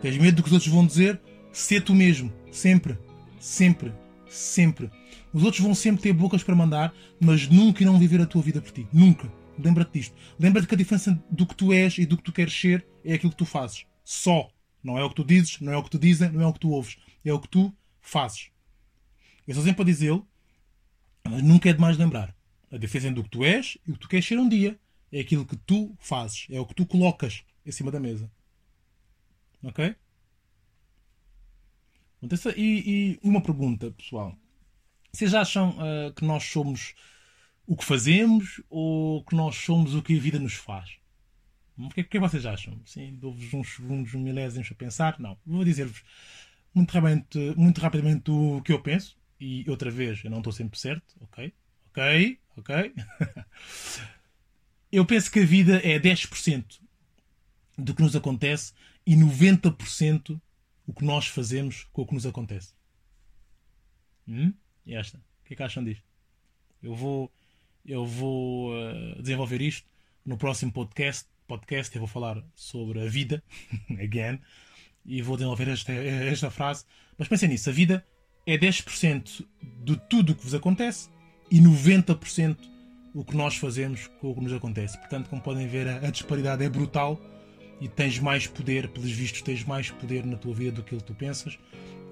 Tens 0.00 0.16
medo 0.16 0.36
do 0.36 0.42
que 0.42 0.48
os 0.48 0.52
outros 0.52 0.72
vão 0.72 0.86
dizer? 0.86 1.20
Sê 1.52 1.80
tu 1.80 1.94
mesmo. 1.94 2.32
Sempre. 2.50 2.98
Sempre. 3.38 3.92
Sempre. 4.28 4.90
Os 5.32 5.44
outros 5.44 5.62
vão 5.62 5.74
sempre 5.74 6.02
ter 6.02 6.12
bocas 6.12 6.42
para 6.42 6.56
mandar, 6.56 6.94
mas 7.20 7.46
nunca 7.48 7.82
irão 7.82 7.98
viver 7.98 8.20
a 8.20 8.26
tua 8.26 8.42
vida 8.42 8.60
por 8.60 8.70
ti. 8.70 8.86
Nunca. 8.92 9.30
Lembra-te 9.58 9.98
disto. 9.98 10.16
Lembra-te 10.38 10.66
que 10.66 10.74
a 10.74 10.78
diferença 10.78 11.22
do 11.30 11.46
que 11.46 11.54
tu 11.54 11.72
és 11.72 11.98
e 11.98 12.06
do 12.06 12.16
que 12.16 12.22
tu 12.22 12.32
queres 12.32 12.58
ser 12.58 12.86
é 13.04 13.14
aquilo 13.14 13.30
que 13.30 13.38
tu 13.38 13.44
fazes. 13.44 13.84
Só. 14.04 14.50
Não 14.82 14.98
é 14.98 15.04
o 15.04 15.10
que 15.10 15.14
tu 15.14 15.24
dizes, 15.24 15.60
não 15.60 15.72
é 15.72 15.76
o 15.76 15.82
que 15.82 15.90
tu 15.90 15.98
dizem, 15.98 16.30
não 16.32 16.40
é 16.40 16.46
o 16.46 16.52
que 16.52 16.58
tu 16.58 16.70
ouves. 16.70 16.96
É 17.24 17.32
o 17.32 17.38
que 17.38 17.48
tu 17.48 17.72
fazes. 18.00 18.50
Eu 19.46 19.54
sou 19.54 19.62
sempre 19.62 19.82
a 19.82 19.84
dizê-lo, 19.84 20.26
mas 21.24 21.42
nunca 21.42 21.68
é 21.68 21.72
demais 21.72 21.96
lembrar. 21.96 22.34
A 22.70 22.78
diferença 22.78 23.08
entre 23.08 23.20
o 23.20 23.24
que 23.24 23.30
tu 23.30 23.44
és 23.44 23.76
e 23.86 23.90
o 23.90 23.94
que 23.94 24.00
tu 24.00 24.08
queres 24.08 24.26
ser 24.26 24.38
um 24.38 24.48
dia 24.48 24.78
é 25.12 25.20
aquilo 25.20 25.44
que 25.44 25.56
tu 25.56 25.94
fazes. 26.00 26.46
É 26.50 26.58
o 26.58 26.66
que 26.66 26.74
tu 26.74 26.86
colocas 26.86 27.44
em 27.64 27.70
cima 27.70 27.90
da 27.90 28.00
mesa. 28.00 28.30
Ok? 29.62 29.94
E, 32.56 33.18
e 33.20 33.20
uma 33.22 33.40
pergunta, 33.40 33.90
pessoal. 33.90 34.36
Vocês 35.12 35.34
acham 35.34 35.70
uh, 35.70 36.12
que 36.14 36.24
nós 36.24 36.44
somos 36.44 36.94
o 37.66 37.76
que 37.76 37.84
fazemos 37.84 38.62
ou 38.70 39.24
que 39.24 39.34
nós 39.34 39.56
somos 39.56 39.94
o 39.94 40.02
que 40.02 40.16
a 40.16 40.20
vida 40.20 40.38
nos 40.38 40.54
faz? 40.54 40.96
O 41.76 41.88
que, 41.88 42.00
é 42.00 42.04
que 42.04 42.18
vocês 42.18 42.46
acham? 42.46 42.80
Sim, 42.84 43.16
dou-vos 43.16 43.52
uns 43.52 43.74
segundos, 43.74 44.14
um 44.14 44.20
milésimos 44.20 44.70
a 44.70 44.74
pensar? 44.74 45.18
Não. 45.18 45.36
Vou 45.44 45.64
dizer-vos 45.64 46.02
muito 46.72 46.92
rapidamente, 46.92 47.38
muito 47.56 47.80
rapidamente 47.80 48.30
o 48.30 48.62
que 48.62 48.72
eu 48.72 48.80
penso. 48.80 49.16
E 49.40 49.68
outra 49.68 49.90
vez, 49.90 50.22
eu 50.22 50.30
não 50.30 50.38
estou 50.38 50.52
sempre 50.52 50.78
certo. 50.78 51.16
Ok? 51.20 51.52
Ok? 51.90 52.38
Ok? 52.56 52.94
eu 54.92 55.04
penso 55.04 55.30
que 55.30 55.40
a 55.40 55.44
vida 55.44 55.80
é 55.82 55.98
10% 55.98 56.80
do 57.76 57.94
que 57.94 58.02
nos 58.02 58.14
acontece 58.14 58.72
e 59.04 59.16
90% 59.16 60.40
o 60.92 60.94
que 60.94 61.04
nós 61.06 61.26
fazemos 61.26 61.84
com 61.90 62.02
o 62.02 62.06
que 62.06 62.12
nos 62.12 62.26
acontece. 62.26 62.74
Hum? 64.28 64.52
E 64.84 64.94
esta? 64.94 65.16
O 65.16 65.44
que 65.46 65.54
é 65.54 65.56
que 65.56 65.62
acham 65.62 65.82
disto? 65.82 66.04
Eu 66.82 66.94
vou, 66.94 67.32
eu 67.84 68.04
vou 68.04 68.72
uh, 68.72 69.22
desenvolver 69.22 69.62
isto 69.62 69.88
no 70.24 70.36
próximo 70.36 70.70
podcast. 70.70 71.26
Podcast 71.46 71.96
eu 71.96 72.00
vou 72.00 72.08
falar 72.08 72.44
sobre 72.54 73.00
a 73.00 73.08
vida, 73.08 73.42
again, 73.98 74.38
e 75.04 75.22
vou 75.22 75.36
desenvolver 75.36 75.68
esta, 75.68 75.92
esta 75.92 76.50
frase. 76.50 76.84
Mas 77.16 77.26
pensem 77.26 77.48
nisso: 77.48 77.70
a 77.70 77.72
vida 77.72 78.06
é 78.46 78.58
10% 78.58 79.46
de 79.82 79.96
tudo 80.10 80.32
o 80.32 80.34
que 80.34 80.44
vos 80.44 80.54
acontece 80.54 81.08
e 81.50 81.58
90% 81.58 82.58
o 83.14 83.24
que 83.24 83.34
nós 83.34 83.56
fazemos 83.56 84.08
com 84.20 84.30
o 84.30 84.34
que 84.34 84.42
nos 84.42 84.52
acontece. 84.52 84.98
Portanto, 84.98 85.30
como 85.30 85.40
podem 85.40 85.66
ver, 85.66 85.88
a, 85.88 86.06
a 86.06 86.10
disparidade 86.10 86.62
é 86.62 86.68
brutal 86.68 87.18
e 87.82 87.88
tens 87.88 88.20
mais 88.20 88.46
poder, 88.46 88.86
pelos 88.90 89.10
vistos, 89.10 89.42
tens 89.42 89.64
mais 89.64 89.90
poder 89.90 90.24
na 90.24 90.36
tua 90.36 90.54
vida 90.54 90.76
do 90.76 90.84
que 90.84 90.96
tu 91.02 91.12
pensas. 91.14 91.58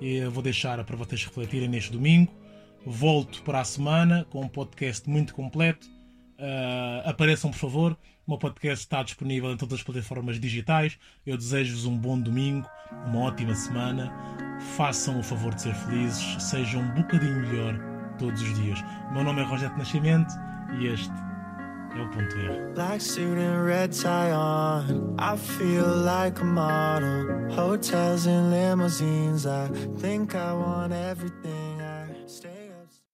Eu 0.02 0.28
vou 0.28 0.42
deixar 0.42 0.82
para 0.82 0.96
vocês 0.96 1.24
refletirem 1.24 1.68
neste 1.68 1.92
domingo. 1.92 2.32
Volto 2.84 3.40
para 3.42 3.60
a 3.60 3.64
semana 3.64 4.26
com 4.30 4.40
um 4.40 4.48
podcast 4.48 5.08
muito 5.08 5.32
completo. 5.32 5.86
Uh, 6.40 7.08
apareçam, 7.08 7.52
por 7.52 7.58
favor. 7.58 7.92
O 8.26 8.32
meu 8.32 8.38
podcast 8.38 8.84
está 8.84 9.00
disponível 9.04 9.52
em 9.52 9.56
todas 9.56 9.78
as 9.78 9.84
plataformas 9.84 10.40
digitais. 10.40 10.98
Eu 11.24 11.36
desejo-vos 11.36 11.84
um 11.84 11.96
bom 11.96 12.20
domingo, 12.20 12.68
uma 13.06 13.20
ótima 13.20 13.54
semana. 13.54 14.12
Façam 14.76 15.20
o 15.20 15.22
favor 15.22 15.54
de 15.54 15.62
ser 15.62 15.74
felizes, 15.74 16.42
sejam 16.42 16.82
um 16.82 16.94
bocadinho 16.94 17.46
melhor 17.46 17.78
todos 18.18 18.42
os 18.42 18.54
dias. 18.60 18.80
O 19.08 19.12
meu 19.12 19.22
nome 19.22 19.40
é 19.40 19.44
Rogério 19.44 19.78
Nascimento 19.78 20.34
e 20.80 20.88
este. 20.88 21.29
Black 22.74 23.00
suit 23.00 23.36
and 23.38 23.66
red 23.66 23.92
tie 23.92 24.30
on. 24.30 25.16
I 25.18 25.36
feel 25.36 25.86
like 25.86 26.40
a 26.40 26.44
model. 26.44 27.50
Hotels 27.50 28.26
and 28.26 28.50
limousines. 28.50 29.46
I 29.46 29.68
think 29.98 30.34
I 30.34 30.52
want 30.52 30.92
everything. 30.92 31.69